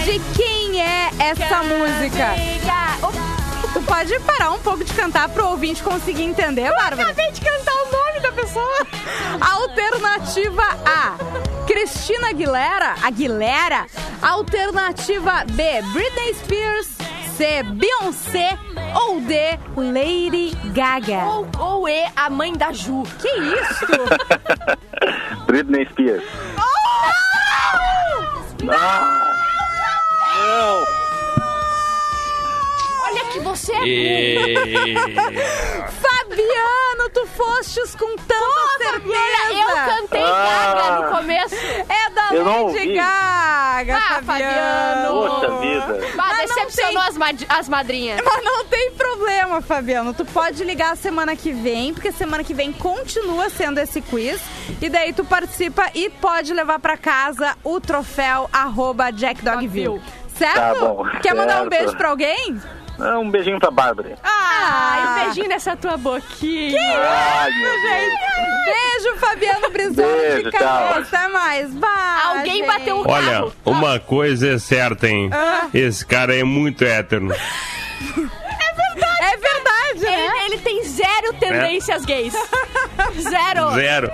De 0.06 0.19
quem 0.38 0.82
é 0.82 1.10
essa 1.19 1.63
música? 1.63 2.36
Tu 3.74 3.82
pode 3.82 4.17
parar 4.19 4.52
um 4.52 4.60
pouco 4.60 4.84
de 4.84 4.93
cantar 4.93 5.28
pro 5.30 5.48
ouvinte 5.48 5.82
conseguir 5.84 6.24
entender, 6.24 6.69
Bárbara? 6.74 7.10
acabei 7.12 7.32
de 7.32 7.41
cantar 7.41 7.74
o 7.74 7.91
nome 7.91 8.19
da 8.21 8.32
pessoa. 8.32 8.88
Alternativa 9.41 10.63
A. 10.86 11.17
Cristina 11.67 12.30
Aguilera, 12.30 12.95
Aguilera. 13.04 13.88
Alternativa 14.21 15.43
B. 15.52 15.82
Britney 15.91 16.34
Spears. 16.36 16.94
C. 17.38 17.63
Beyoncé. 17.63 18.58
Ou 18.95 19.19
D. 19.21 19.36
Lady 19.76 20.56
Gaga. 20.74 21.26
Ou, 21.26 21.48
ou 21.60 21.89
E, 21.89 22.06
a 22.15 22.30
mãe 22.30 22.54
da 22.54 22.71
Ju. 22.71 23.04
Que 23.19 23.28
isso? 23.28 23.86
Britney 25.45 25.86
Spears. 25.88 26.24
Ah, 28.67 29.32
não! 30.48 30.84
Olha 33.08 33.24
que 33.32 33.39
você 33.39 33.71
é 33.74 33.78
Fabiano, 36.02 37.10
tu 37.13 37.28
fostes 37.28 37.93
com 37.95 38.15
tanta 38.15 38.78
certeza. 38.80 39.54
Eu 39.54 39.67
cantei 39.86 40.24
Ah. 40.24 40.74
Gaga 40.76 41.02
no 41.02 41.08
começo. 41.17 41.56
É 41.56 42.10
da 42.10 42.30
Eu 42.36 42.43
não 42.43 42.65
Lady 42.65 42.80
ouvi. 42.80 42.95
Gaga, 42.95 43.98
Ah, 43.98 44.21
Fabiano. 44.26 45.28
Poxa 45.28 45.50
vida. 45.60 46.00
Decepcionou 46.66 47.03
as, 47.03 47.18
mad- 47.18 47.45
as 47.49 47.70
madrinhas. 47.70 48.20
Mas 48.24 48.43
não 48.43 48.66
tem 48.66 48.91
problema, 48.91 49.61
Fabiano. 49.61 50.13
Tu 50.13 50.26
pode 50.26 50.63
ligar 50.63 50.95
semana 50.97 51.36
que 51.36 51.51
vem, 51.51 51.93
porque 51.93 52.11
semana 52.11 52.43
que 52.43 52.53
vem 52.53 52.72
continua 52.74 53.49
sendo 53.49 53.80
esse 53.80 54.01
quiz. 54.01 54.39
E 54.82 54.89
daí 54.89 55.13
tu 55.13 55.24
participa 55.26 55.89
e 55.93 56.09
pode 56.09 56.53
levar 56.53 56.80
pra 56.80 56.97
casa 56.97 57.55
o 57.63 57.80
troféu 57.80 58.49
arroba 58.51 59.11
JackDogVille. 59.11 60.01
Certo? 60.38 60.55
Tá 60.55 60.76
bom, 60.76 61.05
Quer 61.22 61.34
mandar 61.34 61.63
um 61.63 61.70
beijo 61.70 61.95
pra 61.95 62.09
alguém? 62.09 62.59
Ah, 62.99 63.20
Um 63.20 63.30
beijinho 63.30 63.59
pra 63.59 63.70
Bárbara. 63.72 64.18
Ai, 64.24 65.05
um 65.07 65.26
beijinho 65.26 65.49
nessa 65.49 65.76
tua 65.76 65.97
boquinha. 65.97 66.80
Ai, 66.82 67.51
meu 67.51 67.72
Deus. 67.72 68.13
Beijo, 68.66 69.18
Fabiano 69.20 69.70
Brizola 69.70 70.41
de. 70.43 70.51
Canoas. 70.51 71.13
Até 71.13 71.28
mais. 71.28 71.74
Vai, 71.76 72.24
Bateu 72.66 72.97
o 72.97 73.07
Olha, 73.09 73.32
carro. 73.32 73.53
uma 73.66 73.99
coisa 73.99 74.53
é 74.53 74.59
certa, 74.59 75.07
hein? 75.07 75.30
Ah. 75.32 75.68
Esse 75.74 76.05
cara 76.05 76.36
é 76.36 76.43
muito 76.43 76.84
hétero. 76.84 77.30
É 78.97 79.38
verdade, 79.38 80.01
né? 80.01 80.26
Ele, 80.45 80.53
ele 80.53 80.57
tem 80.61 80.84
zero 80.84 81.34
tendências 81.39 82.05
gays. 82.05 82.34
Zero. 83.20 83.72
Zero. 83.74 84.11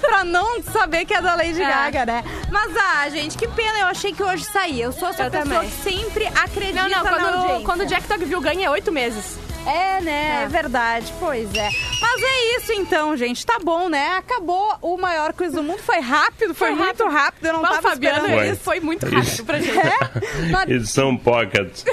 pra 0.00 0.24
não 0.24 0.62
saber 0.62 1.04
que 1.04 1.14
é 1.14 1.20
da 1.22 1.34
Lady 1.34 1.60
É. 1.62 1.66
Gaga, 1.68 2.06
né? 2.06 2.24
Mas, 2.50 2.72
ah, 2.76 3.08
gente, 3.08 3.36
que 3.38 3.48
pena. 3.48 3.78
Eu 3.80 3.86
achei 3.86 4.12
que 4.12 4.22
hoje 4.22 4.44
saía. 4.44 4.84
Eu 4.84 4.92
sou 4.92 5.08
essa 5.08 5.24
Eu 5.24 5.30
pessoa 5.30 5.54
também. 5.54 5.70
que 5.70 5.90
sempre 5.90 6.26
acredita 6.26 6.82
Não, 6.82 6.88
não, 6.88 7.04
na 7.04 7.10
quando, 7.10 7.34
audiência. 7.38 7.64
quando 7.64 7.80
o 7.82 7.86
Jack 7.86 8.06
Dogville 8.08 8.40
ganha 8.40 8.66
é 8.66 8.70
oito 8.70 8.92
meses. 8.92 9.38
É, 9.66 10.00
né? 10.00 10.42
É. 10.44 10.48
verdade. 10.48 11.12
Pois 11.18 11.52
é. 11.54 11.68
Mas 12.00 12.22
é 12.22 12.56
isso 12.56 12.72
então, 12.72 13.16
gente. 13.16 13.44
Tá 13.44 13.58
bom, 13.62 13.88
né? 13.88 14.16
Acabou 14.16 14.76
o 14.80 14.96
maior 14.96 15.32
quiz 15.32 15.52
do 15.52 15.62
mundo. 15.62 15.80
Foi 15.82 16.00
rápido, 16.00 16.54
foi, 16.54 16.72
muito 16.74 17.06
rápido. 17.08 17.46
Eu 17.46 17.52
não 17.54 17.62
Mas, 17.62 17.76
tava 17.76 17.90
Fabiana, 17.90 18.18
esperando 18.18 18.38
Foi. 18.38 18.50
isso. 18.50 18.60
Foi 18.60 18.80
muito 18.80 19.06
Isso. 19.06 19.14
rápido 19.14 19.44
pra 19.44 19.58
gente. 19.58 19.70
É? 19.80 20.72
Edição 20.72 21.16
Pocket. 21.16 21.84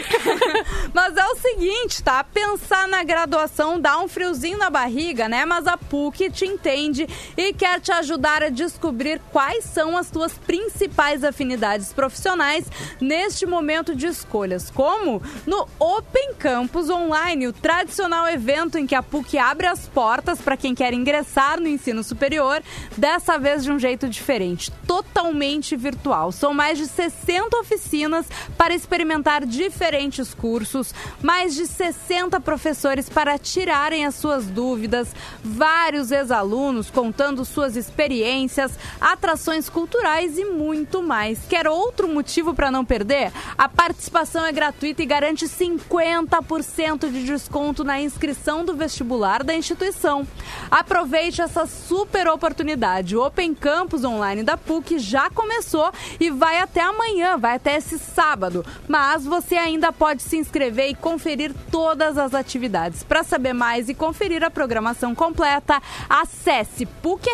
Mas 0.94 1.16
é 1.16 1.26
o 1.26 1.36
seguinte, 1.36 2.02
tá? 2.04 2.24
Pensar 2.24 2.88
na 2.88 3.04
graduação 3.04 3.80
dá 3.80 4.00
um 4.00 4.08
friozinho 4.08 4.58
na 4.58 4.70
barriga, 4.70 5.28
né? 5.30 5.46
Mas 5.46 5.68
a 5.68 5.78
PUC 5.78 6.30
te 6.32 6.46
entende 6.46 7.08
e 7.36 7.54
quer 7.54 7.80
te 7.80 7.92
ajudar 7.92 8.44
a 8.44 8.50
descobrir 8.50 9.22
quais 9.32 9.64
são 9.64 9.98
as 9.98 10.10
tuas 10.10 10.34
principais 10.34 11.24
afinidades 11.24 11.94
profissionais 11.94 12.66
neste 13.00 13.46
momento 13.46 13.96
de 13.96 14.08
escolhas. 14.08 14.70
Como? 14.70 15.22
No 15.46 15.68
Open 15.80 16.34
Campus 16.36 16.90
Online, 16.90 17.48
o 17.48 17.54
tradicional 17.62 18.28
evento 18.28 18.78
em 18.78 18.86
que 18.86 18.96
a 18.96 19.04
PUC 19.04 19.38
abre 19.38 19.68
as 19.68 19.88
portas 19.88 20.40
para 20.40 20.58
quem 20.58 20.76
quer 20.76 20.94
ingressar 20.94 21.60
no 21.60 21.68
ensino 21.68 22.04
superior, 22.04 22.62
dessa 22.96 23.38
vez 23.38 23.64
de 23.64 23.72
um 23.72 23.80
jeito 23.80 24.08
diferente, 24.08 24.72
totalmente 24.86 25.76
virtual. 25.76 26.32
São 26.32 26.54
mais 26.54 26.78
de 26.78 26.86
60 26.86 27.58
oficinas 27.58 28.28
para 28.58 28.74
experimentar 28.74 29.46
diferentes 29.46 30.34
cursos, 30.34 30.94
mais 31.22 31.56
de 31.56 31.66
60 31.66 32.40
professores 32.40 33.10
para 33.10 33.38
tirarem 33.38 34.06
as 34.06 34.16
suas 34.16 34.46
dúvidas, 34.46 35.14
vários 35.44 36.12
ex-alunos 36.12 36.90
contando 36.90 37.44
suas 37.44 37.76
experiências, 37.76 38.72
atrações 39.02 39.70
culturais 39.70 40.38
e 40.38 40.46
muito 40.46 41.02
mais. 41.02 41.40
Quer 41.50 41.68
outro 41.68 42.08
motivo 42.08 42.54
para 42.54 42.72
não 42.72 42.86
perder? 42.86 43.32
A 43.58 43.68
participação 43.68 44.46
é 44.46 44.52
gratuita 44.52 45.02
e 45.02 45.06
garante 45.06 45.46
50% 45.46 47.12
de 47.12 47.26
desconto 47.26 47.47
na 47.84 48.00
inscrição 48.00 48.64
do 48.64 48.76
vestibular 48.76 49.44
da 49.44 49.56
instituição. 49.56 50.28
Aproveite 50.70 51.42
essa 51.42 51.66
super 51.66 52.28
oportunidade. 52.28 53.16
O 53.16 53.26
Open 53.26 53.54
Campus 53.54 54.04
Online 54.04 54.44
da 54.44 54.58
PUC 54.58 55.00
já 55.00 55.30
começou 55.30 55.92
e 56.20 56.30
vai 56.30 56.60
até 56.60 56.82
amanhã, 56.82 57.38
vai 57.38 57.56
até 57.56 57.78
esse 57.78 57.98
sábado. 57.98 58.66
Mas 58.88 59.26
você 59.26 59.56
ainda 59.56 59.92
pode 59.92 60.22
se 60.22 60.38
inscrever 60.38 60.90
e 60.90 60.96
conferir 60.96 61.54
todas 61.72 62.18
as 62.18 62.34
atividades. 62.34 63.04
Para 63.04 63.24
saber 63.24 63.54
mais 63.54 63.90
e 63.90 63.94
conferir 63.94 64.44
a 64.44 64.50
programação 64.50 65.16
completa, 65.16 65.82
acesse 66.10 66.86
pucrs.br 66.86 67.28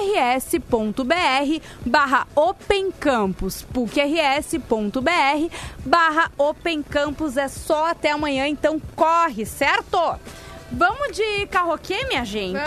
barra 1.85 2.27
Open 2.35 2.91
Campus. 2.91 3.61
pucrs.br 3.61 4.99
barra 5.85 6.31
Open 6.37 6.83
Campus. 6.83 7.37
É 7.37 7.47
só 7.47 7.87
até 7.87 8.11
amanhã, 8.11 8.47
então 8.47 8.79
corre, 8.95 9.45
certo? 9.45 9.97
Vamos 10.75 11.15
de 11.15 11.45
carroquê, 11.51 12.03
minha 12.07 12.25
gente? 12.25 12.57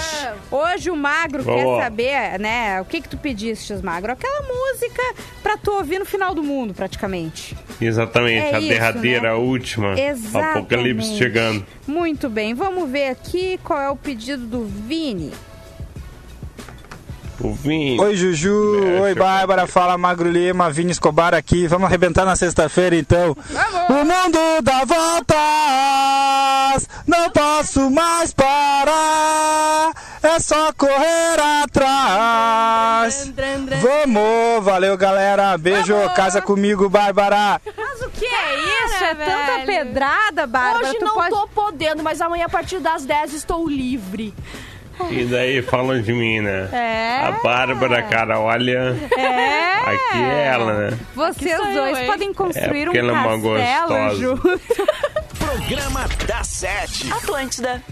Hoje 0.49 0.91
o 0.93 0.97
Magro 0.97 1.43
Vamos. 1.43 1.61
quer 1.61 1.82
saber, 1.82 2.39
né? 2.39 2.80
O 2.80 2.84
que 2.84 3.01
que 3.01 3.09
tu 3.09 3.16
pediste, 3.16 3.74
Magro? 3.82 4.12
Aquela 4.12 4.43
música 4.43 5.03
pra 5.43 5.57
tu 5.57 5.72
ouvir 5.72 5.99
no 5.99 6.05
final 6.05 6.32
do 6.32 6.41
mundo, 6.43 6.72
praticamente. 6.72 7.57
Exatamente, 7.80 8.47
É 8.47 8.55
a 8.55 8.59
isso, 8.61 8.68
derradeira, 8.68 9.22
né? 9.22 9.28
a 9.30 9.34
última. 9.37 9.99
Exatamente. 9.99 10.59
Apocalipse 10.59 11.18
chegando. 11.18 11.66
Muito 11.84 12.28
bem, 12.30 12.55
vamos 12.55 12.89
ver 12.89 13.09
aqui 13.09 13.59
qual 13.64 13.80
é 13.80 13.91
o 13.91 13.97
pedido 13.97 14.47
do 14.47 14.64
Vini. 14.64 15.32
O 17.41 17.53
Vini. 17.53 18.01
Oi, 18.01 18.16
Juju. 18.16 19.03
Oi, 19.03 19.14
Bárbara. 19.14 19.66
Fala, 19.66 19.99
Magro 19.99 20.30
Lima. 20.30 20.70
Vini 20.70 20.91
Escobar 20.91 21.34
aqui. 21.34 21.66
Vamos 21.66 21.87
arrebentar 21.87 22.24
na 22.24 22.34
sexta-feira, 22.34 22.97
então. 22.97 23.37
O 23.89 23.93
mundo 23.93 24.39
dá 24.62 24.84
voltas. 24.84 25.37
Não 27.07 27.30
posso 27.30 27.91
mais 27.91 28.32
parar. 28.32 29.93
É 30.22 30.39
só 30.41 30.72
correr 30.72 31.41
atrás. 31.62 33.32
Vamos. 33.80 34.64
Valeu, 34.64 34.97
galera. 34.97 35.59
Beijo. 35.59 35.95
Casa 36.14 36.41
comigo, 36.41 36.89
Bárbara. 36.89 37.61
Mas 37.76 38.01
o 38.01 38.09
que 38.11 38.24
é 38.24 38.87
isso? 38.87 39.05
É 39.05 39.14
tanta 39.14 39.66
pedrada, 39.66 40.47
Bárbara. 40.47 40.87
Hoje 40.87 40.99
tu 40.99 41.05
não 41.05 41.14
pode... 41.14 41.30
tô 41.30 41.47
podendo, 41.49 42.03
mas 42.03 42.20
amanhã 42.20 42.47
a 42.47 42.49
partir 42.49 42.80
das 42.80 43.05
10 43.05 43.34
estou 43.34 43.68
livre. 43.68 44.34
E 45.11 45.24
daí 45.24 45.62
falam 45.62 46.01
de 46.01 46.12
mim, 46.12 46.40
né? 46.40 46.68
É. 46.72 47.26
A 47.26 47.32
Bárbara, 47.42 48.03
cara, 48.03 48.40
olha. 48.40 48.97
É. 49.16 49.72
Aqui 49.90 50.18
é 50.18 50.47
ela, 50.47 50.72
né? 50.90 50.99
Vocês 51.14 51.57
dois 51.74 51.99
hein? 51.99 52.07
podem 52.07 52.32
construir 52.34 52.86
É, 52.86 52.90
um 52.90 52.94
ela 52.94 53.12
é 53.12 53.12
uma 53.12 53.22
castelo 53.40 53.88
gostosa. 53.88 54.14
juntos. 54.16 54.61
Programa 55.38 56.05
da 56.26 56.42
Sete. 56.44 57.12
Atlântida. 57.12 57.82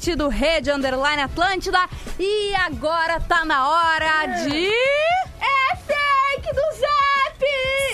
Do 0.00 0.28
Rede 0.28 0.70
Underline 0.70 1.22
Atlântida. 1.22 1.78
E 2.18 2.54
agora 2.54 3.20
tá 3.20 3.44
na 3.44 3.68
hora 3.68 4.26
de. 4.44 4.66
É 4.66 5.76
fake 5.76 6.54
do 6.54 6.62
Zap! 6.78 7.44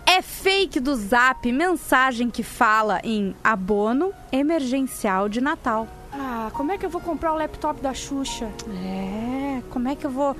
É 0.05 0.21
fake 0.21 0.79
do 0.79 0.95
Zap 0.95 1.49
mensagem 1.51 2.29
que 2.29 2.43
fala 2.43 2.99
em 3.03 3.35
abono 3.43 4.11
emergencial 4.31 5.29
de 5.29 5.39
Natal. 5.39 5.87
Ah, 6.11 6.49
como 6.53 6.71
é 6.71 6.77
que 6.77 6.85
eu 6.85 6.89
vou 6.89 7.01
comprar 7.01 7.33
o 7.33 7.37
laptop 7.37 7.81
da 7.81 7.93
Xuxa? 7.93 8.49
É, 8.83 9.61
como 9.69 9.87
é 9.87 9.95
que 9.95 10.05
eu 10.05 10.11
vou 10.11 10.35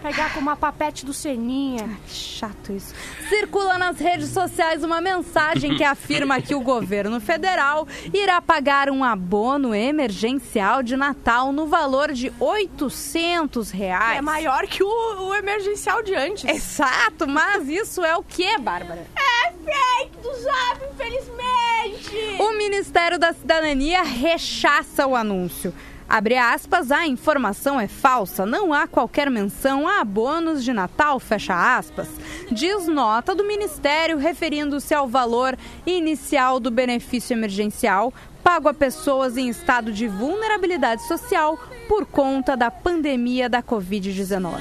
pegar 0.00 0.32
com 0.34 0.40
uma 0.40 0.56
papete 0.56 1.04
do 1.04 1.12
Seninha? 1.12 1.88
chato 2.08 2.72
isso. 2.72 2.94
Circula 3.28 3.78
nas 3.78 3.98
redes 3.98 4.30
sociais 4.30 4.82
uma 4.82 5.00
mensagem 5.00 5.76
que 5.76 5.84
afirma 5.84 6.40
que 6.40 6.54
o 6.54 6.60
governo 6.60 7.20
federal 7.20 7.86
irá 8.12 8.40
pagar 8.40 8.90
um 8.90 9.04
abono 9.04 9.74
emergencial 9.74 10.82
de 10.82 10.96
Natal 10.96 11.52
no 11.52 11.66
valor 11.66 12.12
de 12.12 12.32
800 12.40 13.70
reais. 13.70 14.18
É 14.18 14.22
maior 14.22 14.66
que 14.66 14.82
o, 14.82 15.28
o 15.28 15.34
emergencial 15.34 16.02
de 16.02 16.14
antes. 16.14 16.44
Exato, 16.44 17.26
mas 17.28 17.68
isso 17.68 18.04
é 18.04 18.16
o 18.16 18.22
que, 18.22 18.58
Bárbara? 18.58 19.06
É 19.16 19.30
fake 20.00 20.16
do 20.22 20.32
Zap, 20.34 20.80
infelizmente. 20.92 22.42
O 22.42 22.56
Ministério 22.56 23.18
da 23.18 23.32
Cidadania 23.32 24.02
rechaça 24.02 25.06
o 25.06 25.14
anúncio. 25.14 25.74
Abre 26.10 26.36
aspas, 26.36 26.90
a 26.90 27.06
informação 27.06 27.78
é 27.78 27.86
falsa, 27.86 28.44
não 28.44 28.74
há 28.74 28.88
qualquer 28.88 29.30
menção 29.30 29.86
a 29.86 30.02
bônus 30.02 30.64
de 30.64 30.72
Natal, 30.72 31.20
fecha 31.20 31.78
aspas. 31.78 32.08
Diz 32.50 32.88
nota 32.88 33.32
do 33.32 33.44
Ministério 33.44 34.18
referindo-se 34.18 34.92
ao 34.92 35.06
valor 35.06 35.56
inicial 35.86 36.58
do 36.58 36.68
benefício 36.68 37.32
emergencial 37.32 38.12
pago 38.42 38.68
a 38.68 38.74
pessoas 38.74 39.36
em 39.36 39.48
estado 39.48 39.92
de 39.92 40.08
vulnerabilidade 40.08 41.06
social 41.06 41.56
por 41.86 42.04
conta 42.04 42.56
da 42.56 42.72
pandemia 42.72 43.48
da 43.48 43.62
Covid-19. 43.62 44.54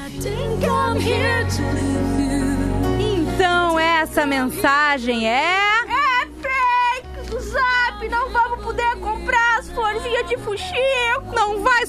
Então, 3.00 3.80
essa 3.80 4.24
mensagem 4.28 5.28
é. 5.28 6.09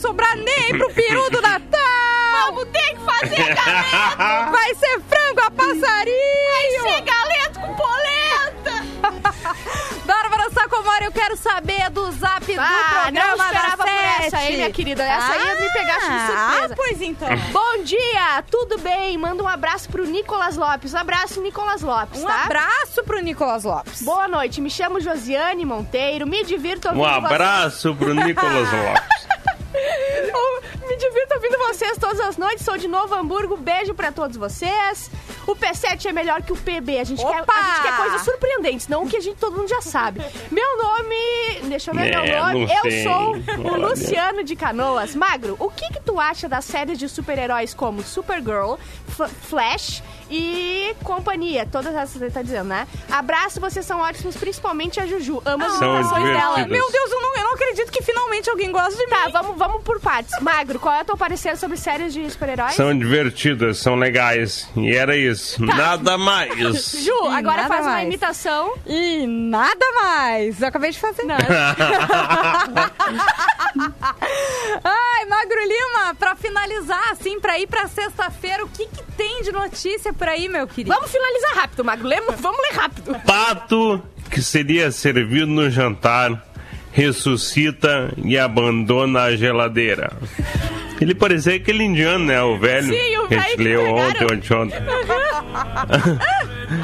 Sobrar 0.01 0.37
nem 0.37 0.79
pro 0.79 0.93
peru 0.95 1.31
do 1.31 1.41
Natal! 1.41 1.81
Vamos 2.47 2.65
ter 2.69 2.95
que 2.95 3.01
fazer 3.05 3.55
galeto! 3.55 4.51
Vai 4.53 4.75
ser 4.75 5.01
frango 5.03 5.41
a 5.47 5.51
passarinho! 5.51 6.51
Vai 6.55 6.71
ser 6.95 7.01
galeto 7.03 7.61
com 7.61 7.75
polenta! 7.75 8.81
Bárbara 10.05 10.51
Sacomori, 10.51 11.05
eu 11.05 11.13
quero 11.13 11.37
saber 11.37 11.89
do 11.91 12.11
zap 12.13 12.45
do 12.45 12.61
Ah, 12.61 12.89
programa 13.05 13.11
não 13.37 13.45
esperava 13.45 13.77
da 13.77 13.85
por 13.85 14.25
essa, 14.25 14.43
hein, 14.43 14.57
minha 14.57 14.71
querida? 14.73 15.05
Essa 15.05 15.33
aí 15.33 15.47
ia 15.47 15.55
me 15.61 15.73
pegar 15.73 15.95
de 15.99 16.01
surpresa. 16.07 16.35
Ah, 16.37 16.69
pois 16.75 17.01
então. 17.03 17.29
Bom 17.53 17.83
dia, 17.85 18.43
tudo 18.51 18.79
bem? 18.79 19.17
Manda 19.17 19.43
um 19.43 19.49
abraço 19.49 19.89
pro 19.89 20.05
Nicolas 20.07 20.57
Lopes. 20.57 20.95
Abraço, 20.95 21.41
Nicolas 21.41 21.83
Lopes, 21.83 22.23
Um 22.23 22.27
tá? 22.27 22.45
abraço 22.45 23.05
pro 23.05 23.21
Nicolas 23.21 23.63
Lopes. 23.65 24.03
Boa 24.03 24.27
noite, 24.27 24.61
me 24.61 24.71
chamo 24.71 25.01
Josiane 25.01 25.65
Monteiro, 25.65 26.27
me 26.27 26.45
divirto 26.45 26.89
Um 26.89 26.99
ouvindo 26.99 27.13
vocês. 27.21 27.25
abraço 27.33 27.95
pro 27.95 28.13
Nicolas 28.15 28.69
Lopes. 28.73 29.31
Om, 29.81 30.60
divirto 31.01 31.35
ouvindo 31.35 31.59
vocês 31.59 31.99
todas 31.99 32.21
as 32.21 32.37
noites. 32.37 32.65
Sou 32.65 32.77
de 32.77 32.87
Novo 32.87 33.15
Hamburgo. 33.15 33.57
Beijo 33.57 33.95
pra 33.95 34.13
todos 34.13 34.37
vocês. 34.37 35.11
O 35.47 35.57
P7 35.57 36.07
é 36.07 36.13
melhor 36.13 36.43
que 36.43 36.53
o 36.53 36.57
PB. 36.57 37.01
A 37.01 37.05
gente, 37.05 37.25
quer, 37.25 37.45
a 37.49 37.63
gente 37.63 37.83
quer 37.83 37.97
coisas 37.97 38.23
surpreendentes, 38.23 38.87
não 38.89 39.05
o 39.05 39.09
que 39.09 39.17
a 39.17 39.21
gente 39.21 39.39
todo 39.39 39.57
mundo 39.57 39.69
já 39.69 39.81
sabe. 39.81 40.21
Meu 40.51 40.77
nome. 40.79 41.61
Deixa 41.69 41.91
eu 41.91 41.95
ver 41.95 42.13
É, 42.13 42.23
meu 42.23 42.41
nome. 42.45 42.67
não 42.67 42.75
Eu 42.77 42.83
sei. 42.83 43.03
sou 43.03 43.37
o. 43.73 43.77
Luciano 43.77 44.45
de 44.45 44.55
Canoas. 44.55 45.15
Magro, 45.15 45.57
o 45.59 45.71
que, 45.71 45.89
que 45.93 46.01
tu 46.01 46.21
acha 46.21 46.49
das 46.49 46.65
séries 46.65 46.99
de 46.99 47.09
super-heróis 47.09 47.73
como 47.75 48.03
Supergirl, 48.03 48.75
F- 49.09 49.29
Flash 49.49 50.03
e 50.31 50.95
companhia? 51.03 51.67
Todas 51.71 51.95
essas 51.95 52.13
você 52.21 52.31
tá 52.31 52.43
dizendo, 52.43 52.69
né? 52.69 52.87
Abraço, 53.11 53.61
vocês 53.61 53.85
são 53.85 54.01
ótimos, 54.01 54.37
principalmente 54.37 55.01
a 55.01 55.07
Juju. 55.07 55.43
Amo 55.45 55.65
as 55.65 55.81
imitações 55.81 56.25
dela. 56.25 56.59
Meu 56.67 56.91
Deus, 56.93 57.11
eu 57.11 57.21
não, 57.21 57.37
eu 57.37 57.43
não 57.45 57.55
acredito 57.55 57.91
que 57.91 58.03
finalmente 58.03 58.49
alguém 58.51 58.71
gosta 58.71 58.95
de 58.97 59.07
Tá, 59.09 59.27
mim. 59.27 59.33
vamos, 59.33 59.57
vamos 59.59 59.83
por 59.83 59.99
partes. 60.01 60.39
Magro, 60.41 60.79
qual 60.91 60.99
é 60.99 61.03
o 61.03 61.05
teu 61.05 61.17
parecer 61.17 61.57
sobre 61.57 61.77
séries 61.77 62.13
de 62.13 62.29
super-heróis? 62.29 62.75
São 62.75 62.99
divertidas, 62.99 63.79
são 63.79 63.95
legais. 63.95 64.69
E 64.77 64.93
era 64.93 65.17
isso. 65.17 65.65
Nada 65.65 66.19
mais. 66.19 66.53
Ju, 67.05 67.13
E 67.27 67.29
agora 67.29 67.69
faz 67.69 67.83
uma 67.87 67.93
mais. 67.93 68.07
imitação. 68.09 68.75
E 68.85 69.25
nada 69.25 69.87
mais. 70.03 70.61
Eu 70.61 70.67
acabei 70.67 70.91
de 70.91 70.99
fazer. 70.99 71.23
Ai, 74.83 75.27
Magro 75.29 75.61
Lima, 75.61 76.13
pra 76.19 76.35
finalizar, 76.35 77.13
assim, 77.13 77.39
pra 77.39 77.57
ir 77.57 77.69
pra 77.69 77.87
sexta-feira, 77.87 78.65
o 78.65 78.69
que, 78.69 78.87
que 78.87 79.03
tem 79.17 79.43
de 79.43 79.53
notícia 79.53 80.13
por 80.13 80.29
aí, 80.29 80.49
meu 80.49 80.67
querido? 80.67 80.93
Vamos 80.93 81.09
finalizar 81.13 81.55
rápido, 81.55 81.85
Magro. 81.85 82.09
Lembra? 82.09 82.35
Vamos 82.37 82.59
ler 82.69 82.77
rápido. 82.77 83.15
Pato 83.25 84.03
que 84.29 84.43
seria 84.43 84.91
servido 84.91 85.47
no 85.47 85.71
jantar 85.71 86.45
ressuscita 86.93 88.13
e 88.25 88.37
abandona 88.37 89.23
a 89.23 89.37
geladeira. 89.37 90.13
Ele 91.01 91.15
parecia 91.15 91.55
aquele 91.57 91.85
indiano, 91.85 92.27
né? 92.27 92.43
O 92.43 92.59
velho. 92.59 92.93
Sim, 92.93 93.17
o 93.19 93.29
que 93.29 93.35
a 93.35 93.39
velho 93.39 93.49
gente 93.49 93.57
que 93.57 93.63
leu 93.65 93.95
ontem, 93.95 94.25
ontem, 94.25 94.55
ontem. 94.55 94.79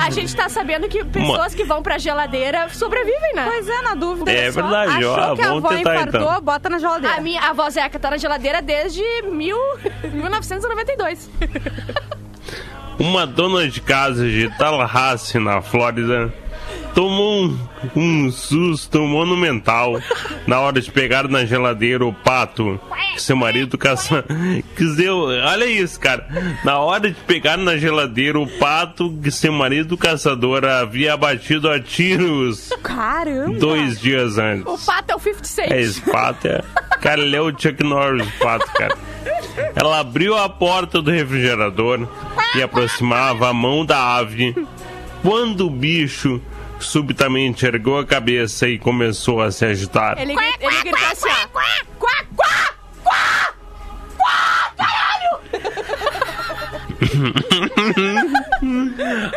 A 0.00 0.10
gente 0.10 0.34
tá 0.34 0.48
sabendo 0.48 0.88
que 0.88 1.04
pessoas 1.04 1.54
que 1.54 1.64
vão 1.64 1.82
pra 1.82 1.98
geladeira 1.98 2.68
sobrevivem, 2.70 3.34
né? 3.34 3.44
Pois 3.46 3.68
é, 3.68 3.82
na 3.82 3.94
dúvida. 3.94 4.32
É 4.32 4.50
só. 4.50 4.62
verdade, 4.62 4.92
Achou 4.92 5.10
ó, 5.10 5.34
que 5.36 5.42
a 5.42 5.46
vamos 5.48 5.64
avó 5.64 5.68
tentar, 5.76 5.94
infartou, 5.94 6.20
então. 6.22 6.42
bota 6.42 6.68
na 6.70 6.78
geladeira. 6.78 7.16
A 7.16 7.20
minha 7.20 7.40
avó 7.42 7.68
Zeca 7.70 7.98
tá 7.98 8.10
na 8.10 8.16
geladeira 8.16 8.60
desde 8.62 9.02
mil... 9.30 9.56
1992. 10.02 11.30
Uma 12.98 13.26
dona 13.26 13.68
de 13.68 13.80
casa 13.80 14.26
de 14.26 14.48
Tallahassee, 14.56 15.38
na 15.38 15.60
Flórida, 15.60 16.32
tomou 16.96 17.44
um, 17.44 17.58
um 17.94 18.32
susto 18.32 19.02
monumental 19.02 20.00
na 20.46 20.60
hora 20.60 20.80
de 20.80 20.90
pegar 20.90 21.28
na 21.28 21.44
geladeira 21.44 22.06
o 22.06 22.12
pato 22.12 22.80
que 23.12 23.20
seu 23.20 23.36
marido 23.36 23.76
caça. 23.76 24.24
Que 24.74 24.84
deu, 24.96 25.18
olha 25.18 25.66
isso, 25.66 26.00
cara. 26.00 26.26
Na 26.64 26.78
hora 26.78 27.10
de 27.10 27.20
pegar 27.26 27.58
na 27.58 27.76
geladeira 27.76 28.40
o 28.40 28.46
pato 28.46 29.12
que 29.22 29.30
seu 29.30 29.52
marido 29.52 29.94
caçador 29.98 30.64
havia 30.64 31.12
abatido 31.12 31.70
a 31.70 31.78
tiros 31.78 32.70
Caramba! 32.82 33.58
dois 33.58 34.00
dias 34.00 34.38
antes. 34.38 34.64
O 34.66 34.78
pato 34.78 35.12
é 35.12 35.16
o 35.16 35.18
50 35.18 35.44
Cent. 35.44 35.70
É, 35.70 35.80
esse 35.80 36.00
pato 36.00 36.48
é. 36.48 36.62
Cara, 37.02 37.20
ele 37.20 37.36
é 37.36 37.40
o 37.42 37.50
Chuck 37.50 37.82
Norris, 37.84 38.26
o 38.26 38.38
pato, 38.38 38.72
cara. 38.72 38.96
Ela 39.74 40.00
abriu 40.00 40.34
a 40.34 40.48
porta 40.48 41.02
do 41.02 41.10
refrigerador 41.10 42.08
e 42.54 42.62
aproximava 42.62 43.50
a 43.50 43.52
mão 43.52 43.84
da 43.84 44.16
ave 44.16 44.54
quando 45.22 45.66
o 45.66 45.70
bicho 45.70 46.40
subitamente 46.86 47.66
ergueu 47.66 47.98
a 47.98 48.04
cabeça 48.06 48.68
e 48.68 48.78
começou 48.78 49.40
a 49.42 49.50
se 49.50 49.64
agitar. 49.64 50.18
Ele, 50.18 50.34
grita- 50.34 50.58
ele 50.64 50.82
gritou 50.82 51.06
assim, 51.10 51.28
ó. 51.28 51.48
Quá, 51.48 51.64
quá, 51.98 52.24
quá, 52.36 52.70
quá, 53.04 53.54
quá, 54.16 54.72
caralho! 54.76 55.40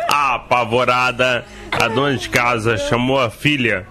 Apavorada, 0.08 1.44
a 1.72 1.88
dona 1.88 2.16
de 2.16 2.28
casa 2.28 2.76
chamou 2.76 3.20
a 3.20 3.30
filha 3.30 3.86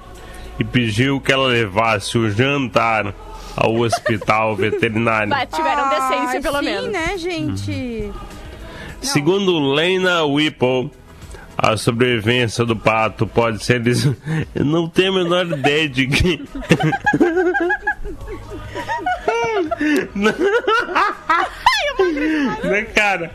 e 0.60 0.64
pediu 0.64 1.20
que 1.22 1.32
ela 1.32 1.48
levasse 1.48 2.18
o 2.18 2.30
jantar 2.30 3.14
ao 3.56 3.76
hospital 3.76 4.56
veterinário. 4.58 5.30
Mas 5.30 5.50
tiveram 5.54 5.90
decência, 5.90 6.30
Ai, 6.36 6.42
pelo 6.42 6.60
sim, 6.60 6.66
menos. 6.66 6.92
né, 6.92 7.18
gente? 7.18 8.12
Segundo 9.02 9.60
Lena 9.74 10.24
Whipple, 10.26 10.92
a 11.62 11.76
sobrevivência 11.78 12.64
do 12.66 12.76
pato 12.76 13.28
pode 13.28 13.64
ser. 13.64 13.80
des- 13.80 14.06
Eu 14.56 14.66
não 14.66 14.88
tenho 14.90 15.12
a 15.14 15.24
menor 15.24 15.46
ideia 15.48 15.88
de 15.90 16.08
que. 16.08 16.42
Ai, 20.96 21.36
o 22.00 22.68
Né, 22.68 22.82
cara, 22.96 23.32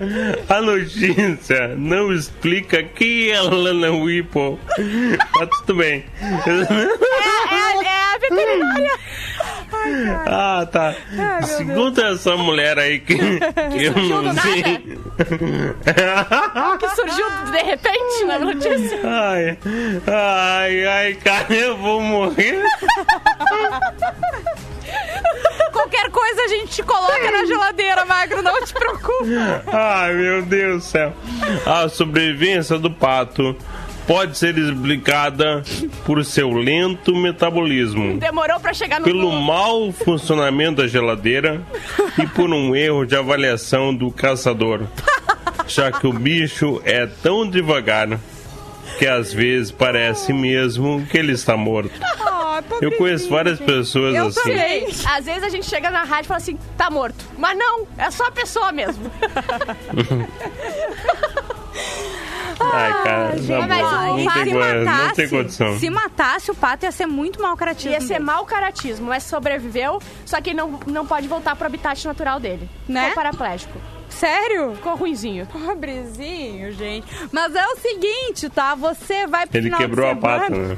a 0.48 0.60
notícia 0.62 1.74
não 1.76 2.12
explica 2.12 2.82
quem 2.82 3.28
é 3.30 3.36
a 3.36 3.42
Lana 3.42 3.90
Whipple. 3.92 4.58
Mas 5.38 5.48
tudo 5.60 5.76
bem. 5.76 6.04
É, 6.20 6.50
é, 6.50 7.84
é 7.84 8.14
a 8.14 8.18
veterinária. 8.18 8.90
Ah, 10.26 10.66
tá. 10.70 10.94
Segundo 11.42 12.00
essa 12.00 12.36
mulher 12.36 12.78
aí 12.78 13.00
que, 13.00 13.16
que 13.16 13.20
eu 13.84 13.92
surgiu 13.92 14.22
não 14.22 14.34
sei. 14.34 14.62
que 16.78 16.88
surgiu 16.94 17.26
de 17.50 17.62
repente 17.62 18.24
na 18.26 18.38
notícia. 18.38 19.00
Ai, 19.04 19.58
ai, 20.06 20.86
ai, 20.86 21.14
cara, 21.14 21.52
eu 21.54 21.76
vou 21.76 22.00
morrer. 22.00 22.62
Qualquer 25.72 26.10
coisa 26.10 26.42
a 26.42 26.48
gente 26.48 26.68
te 26.68 26.82
coloca 26.82 27.30
na 27.30 27.44
geladeira, 27.46 28.04
Magro, 28.04 28.42
não 28.42 28.64
te 28.64 28.72
preocupe. 28.72 29.30
Ai, 29.72 30.14
meu 30.14 30.42
Deus 30.42 30.84
do 30.84 30.88
céu. 30.88 31.12
A 31.66 31.88
sobrevivência 31.88 32.78
do 32.78 32.90
pato 32.90 33.56
pode 34.06 34.36
ser 34.36 34.56
explicada 34.58 35.62
por 36.04 36.24
seu 36.24 36.52
lento 36.52 37.14
metabolismo. 37.14 38.18
Demorou 38.18 38.60
pra 38.60 38.72
chegar 38.72 39.00
no 39.00 39.04
Pelo 39.04 39.30
mau 39.32 39.92
funcionamento 39.92 40.82
da 40.82 40.88
geladeira 40.88 41.62
e 42.22 42.26
por 42.26 42.50
um 42.50 42.74
erro 42.74 43.04
de 43.04 43.16
avaliação 43.16 43.94
do 43.94 44.10
caçador, 44.10 44.82
já 45.66 45.90
que 45.90 46.06
o 46.06 46.12
bicho 46.12 46.80
é 46.84 47.06
tão 47.06 47.48
devagar 47.48 48.18
que 48.98 49.06
às 49.06 49.32
vezes 49.32 49.70
parece 49.70 50.32
mesmo 50.32 51.04
que 51.10 51.18
ele 51.18 51.32
está 51.32 51.56
morto. 51.56 51.92
Eu 52.80 52.92
conheço 52.92 53.28
várias 53.28 53.58
pessoas 53.58 54.14
Eu 54.14 54.28
assim. 54.28 54.40
também. 54.40 54.86
Às 55.04 55.24
vezes 55.24 55.42
a 55.42 55.48
gente 55.48 55.66
chega 55.66 55.90
na 55.90 56.04
rádio 56.04 56.26
e 56.26 56.28
fala 56.28 56.38
assim, 56.38 56.56
tá 56.76 56.88
morto. 56.88 57.24
Mas 57.36 57.58
não, 57.58 57.86
é 57.98 58.10
só 58.10 58.26
a 58.26 58.30
pessoa 58.30 58.70
mesmo. 58.70 59.10
Ai, 62.60 63.02
cara, 63.02 63.36
Gente, 63.36 63.48
na 63.48 63.66
mas 63.66 63.82
não, 63.82 64.16
tem, 64.44 64.54
não 64.54 64.84
matasse, 64.84 65.14
tem 65.14 65.28
condição. 65.28 65.78
Se 65.78 65.90
matasse 65.90 66.50
o 66.50 66.54
pato, 66.54 66.84
ia 66.84 66.92
ser 66.92 67.06
muito 67.06 67.40
mau 67.40 67.56
caratismo. 67.56 67.92
Ia 67.92 68.00
ser 68.00 68.18
mau 68.18 68.44
caratismo, 68.44 69.06
mas 69.06 69.22
sobreviveu, 69.24 70.00
só 70.24 70.40
que 70.40 70.54
não, 70.54 70.80
não 70.86 71.06
pode 71.06 71.28
voltar 71.28 71.56
pro 71.56 71.66
habitat 71.66 72.04
natural 72.06 72.38
dele. 72.38 72.68
Né? 72.88 73.08
Ficou 73.08 73.14
paraplégico. 73.16 73.93
Sério? 74.14 74.74
Ficou 74.76 74.94
ruinzinho. 74.94 75.46
Pobrezinho, 75.46 76.72
gente. 76.72 77.06
Mas 77.32 77.54
é 77.54 77.66
o 77.66 77.76
seguinte, 77.76 78.48
tá? 78.48 78.74
Você 78.74 79.26
vai 79.26 79.46
pro 79.46 79.58
Ele 79.58 79.66
final 79.66 79.80
quebrou 79.80 80.08
a 80.08 80.14
de 80.14 80.20
semana. 80.20 80.40
pata, 80.40 80.54
né? 80.54 80.76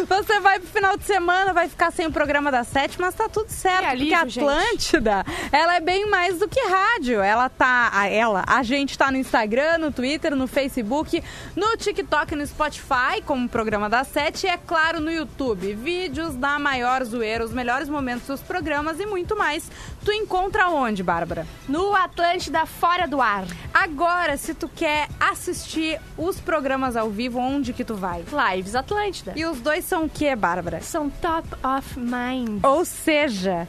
Você 0.08 0.40
vai 0.40 0.58
pro 0.58 0.68
final 0.68 0.96
de 0.96 1.04
semana, 1.04 1.52
vai 1.52 1.68
ficar 1.68 1.90
sem 1.90 2.06
o 2.06 2.12
programa 2.12 2.50
da 2.50 2.64
Sete, 2.64 3.00
mas 3.00 3.14
tá 3.14 3.28
tudo 3.28 3.48
certo. 3.50 3.84
alívio, 3.86 4.10
porque 4.10 4.14
a 4.14 4.28
gente. 4.28 4.40
Atlântida, 4.40 5.24
ela 5.52 5.76
é 5.76 5.80
bem 5.80 6.08
mais 6.08 6.38
do 6.38 6.48
que 6.48 6.60
rádio. 6.60 7.20
Ela 7.20 7.48
tá. 7.48 7.90
A, 7.92 8.06
ela, 8.08 8.44
a 8.46 8.62
gente 8.62 8.96
tá 8.96 9.10
no 9.10 9.16
Instagram, 9.16 9.78
no 9.78 9.92
Twitter, 9.92 10.34
no 10.34 10.46
Facebook, 10.46 11.22
no 11.54 11.76
TikTok, 11.76 12.34
no 12.34 12.46
Spotify, 12.46 13.20
como 13.24 13.48
programa 13.48 13.88
da 13.88 14.04
Sete, 14.04 14.46
e 14.46 14.48
é 14.50 14.56
claro, 14.56 15.00
no 15.00 15.10
YouTube. 15.10 15.74
Vídeos 15.74 16.34
da 16.34 16.58
maior 16.58 17.04
zoeira, 17.04 17.44
os 17.44 17.52
melhores 17.52 17.88
momentos 17.88 18.26
dos 18.26 18.40
programas 18.42 19.00
e 19.00 19.06
muito 19.06 19.36
mais. 19.36 19.70
Tu 20.04 20.12
encontra 20.12 20.68
onde, 20.68 21.02
Bárbara? 21.02 21.46
No 21.68 21.94
Atlântida 21.96 22.64
Fora 22.64 23.06
do 23.08 23.20
Ar. 23.20 23.44
Agora, 23.74 24.36
se 24.36 24.54
tu 24.54 24.68
quer 24.68 25.08
assistir 25.18 26.00
os 26.16 26.38
programas 26.40 26.96
ao 26.96 27.10
vivo, 27.10 27.38
onde 27.38 27.72
que 27.72 27.84
tu 27.84 27.94
vai? 27.94 28.24
Lives 28.54 28.74
Atlântida. 28.74 29.32
E 29.34 29.44
os 29.44 29.60
dois 29.60 29.84
são 29.84 30.04
o 30.04 30.08
que, 30.08 30.34
Bárbara? 30.36 30.80
São 30.80 31.10
Top 31.10 31.48
of 31.64 31.98
Mind. 31.98 32.64
Ou 32.64 32.84
seja, 32.84 33.66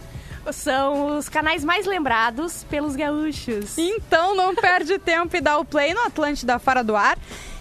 São 0.52 1.18
os 1.18 1.28
canais 1.28 1.64
mais 1.64 1.86
lembrados 1.86 2.64
pelos 2.70 2.96
gaúchos. 2.96 3.78
então 3.78 4.34
não 4.36 4.56
perde 4.56 4.98
tempo 4.98 5.36
e 5.36 5.42
dá 5.42 5.58
o 5.58 5.66
play 5.66 5.94
no 5.94 6.02
Atlântida 6.06 6.58
Fora 6.58 6.84
do 6.84 6.96
Ar 6.96 7.18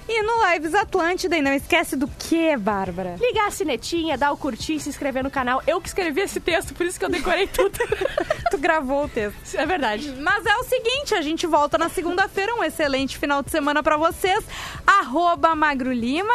e 0.09 0.22
no 0.22 0.46
Lives 0.50 0.74
Atlântida. 0.74 1.36
E 1.36 1.42
não 1.42 1.52
esquece 1.52 1.96
do 1.96 2.09
que, 2.09 2.57
Bárbara? 2.57 3.16
Ligar 3.20 3.48
a 3.48 3.50
sinetinha, 3.50 4.16
dar 4.16 4.32
o 4.32 4.36
curtir, 4.36 4.80
se 4.80 4.88
inscrever 4.88 5.22
no 5.22 5.30
canal. 5.30 5.62
Eu 5.66 5.80
que 5.80 5.88
escrevi 5.88 6.20
esse 6.20 6.40
texto, 6.40 6.74
por 6.74 6.86
isso 6.86 6.98
que 6.98 7.04
eu 7.04 7.11
decorei 7.11 7.46
tudo. 7.46 7.78
tu 8.50 8.59
gravou 8.59 9.04
o 9.04 9.09
texto. 9.09 9.54
É 9.54 9.66
verdade. 9.66 10.12
Mas 10.20 10.44
é 10.46 10.57
o 10.57 10.64
seguinte, 10.64 11.14
a 11.14 11.22
gente 11.22 11.46
volta 11.46 11.78
na 11.78 11.88
segunda-feira. 11.88 12.54
Um 12.54 12.64
excelente 12.64 13.18
final 13.18 13.42
de 13.42 13.50
semana 13.50 13.82
pra 13.82 13.96
vocês. 13.96 14.44
Arroba 14.86 15.54
Magro 15.54 15.92
Lima. 15.92 16.34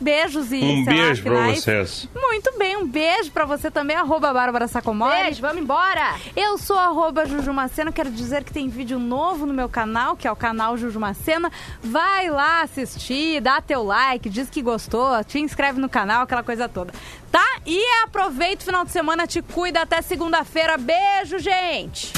Beijos 0.00 0.50
e 0.50 0.56
Um 0.56 0.84
sei 0.84 0.96
lá, 0.96 1.02
beijo 1.04 1.22
pra 1.22 1.32
finais. 1.32 1.62
vocês. 1.62 2.08
Muito 2.14 2.58
bem, 2.58 2.76
um 2.76 2.86
beijo 2.86 3.30
pra 3.30 3.44
você 3.44 3.70
também, 3.70 3.96
arroba 3.96 4.32
Bárbara 4.32 4.66
Sacomori. 4.66 5.24
Beijo, 5.24 5.40
vamos 5.40 5.62
embora. 5.62 6.14
Eu 6.34 6.56
sou 6.58 6.78
arroba 6.78 7.26
Jujumacena, 7.26 7.92
quero 7.92 8.10
dizer 8.10 8.42
que 8.44 8.52
tem 8.52 8.68
vídeo 8.68 8.98
novo 8.98 9.44
no 9.46 9.52
meu 9.52 9.68
canal, 9.68 10.16
que 10.16 10.26
é 10.26 10.32
o 10.32 10.36
canal 10.36 10.76
Jujumacena. 10.76 11.50
Vai 11.82 12.30
lá 12.30 12.62
assistir, 12.62 13.40
dá 13.40 13.60
teu 13.60 13.82
like, 13.82 14.28
diz 14.30 14.48
que 14.48 14.62
gostou, 14.62 15.22
te 15.24 15.38
inscreve 15.38 15.80
no 15.80 15.88
canal, 15.88 16.22
aquela 16.22 16.42
coisa 16.42 16.68
toda. 16.68 16.92
Tá? 17.30 17.44
E 17.64 17.80
aproveita 18.02 18.62
o 18.62 18.66
final 18.66 18.84
de 18.84 18.90
semana, 18.90 19.26
te 19.26 19.40
cuida 19.42 19.82
até 19.82 20.02
segunda-feira. 20.02 20.76
Beijo, 20.76 21.38
gente! 21.38 22.12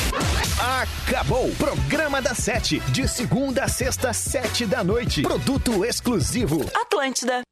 Acabou! 0.82 1.50
Programa 1.58 2.22
da 2.22 2.34
Sete, 2.34 2.80
de 2.90 3.06
segunda 3.08 3.64
a 3.64 3.68
sexta, 3.68 4.12
sete 4.12 4.64
da 4.64 4.82
noite. 4.82 5.22
Produto 5.22 5.84
exclusivo. 5.84 6.64
Atlântida. 6.74 7.42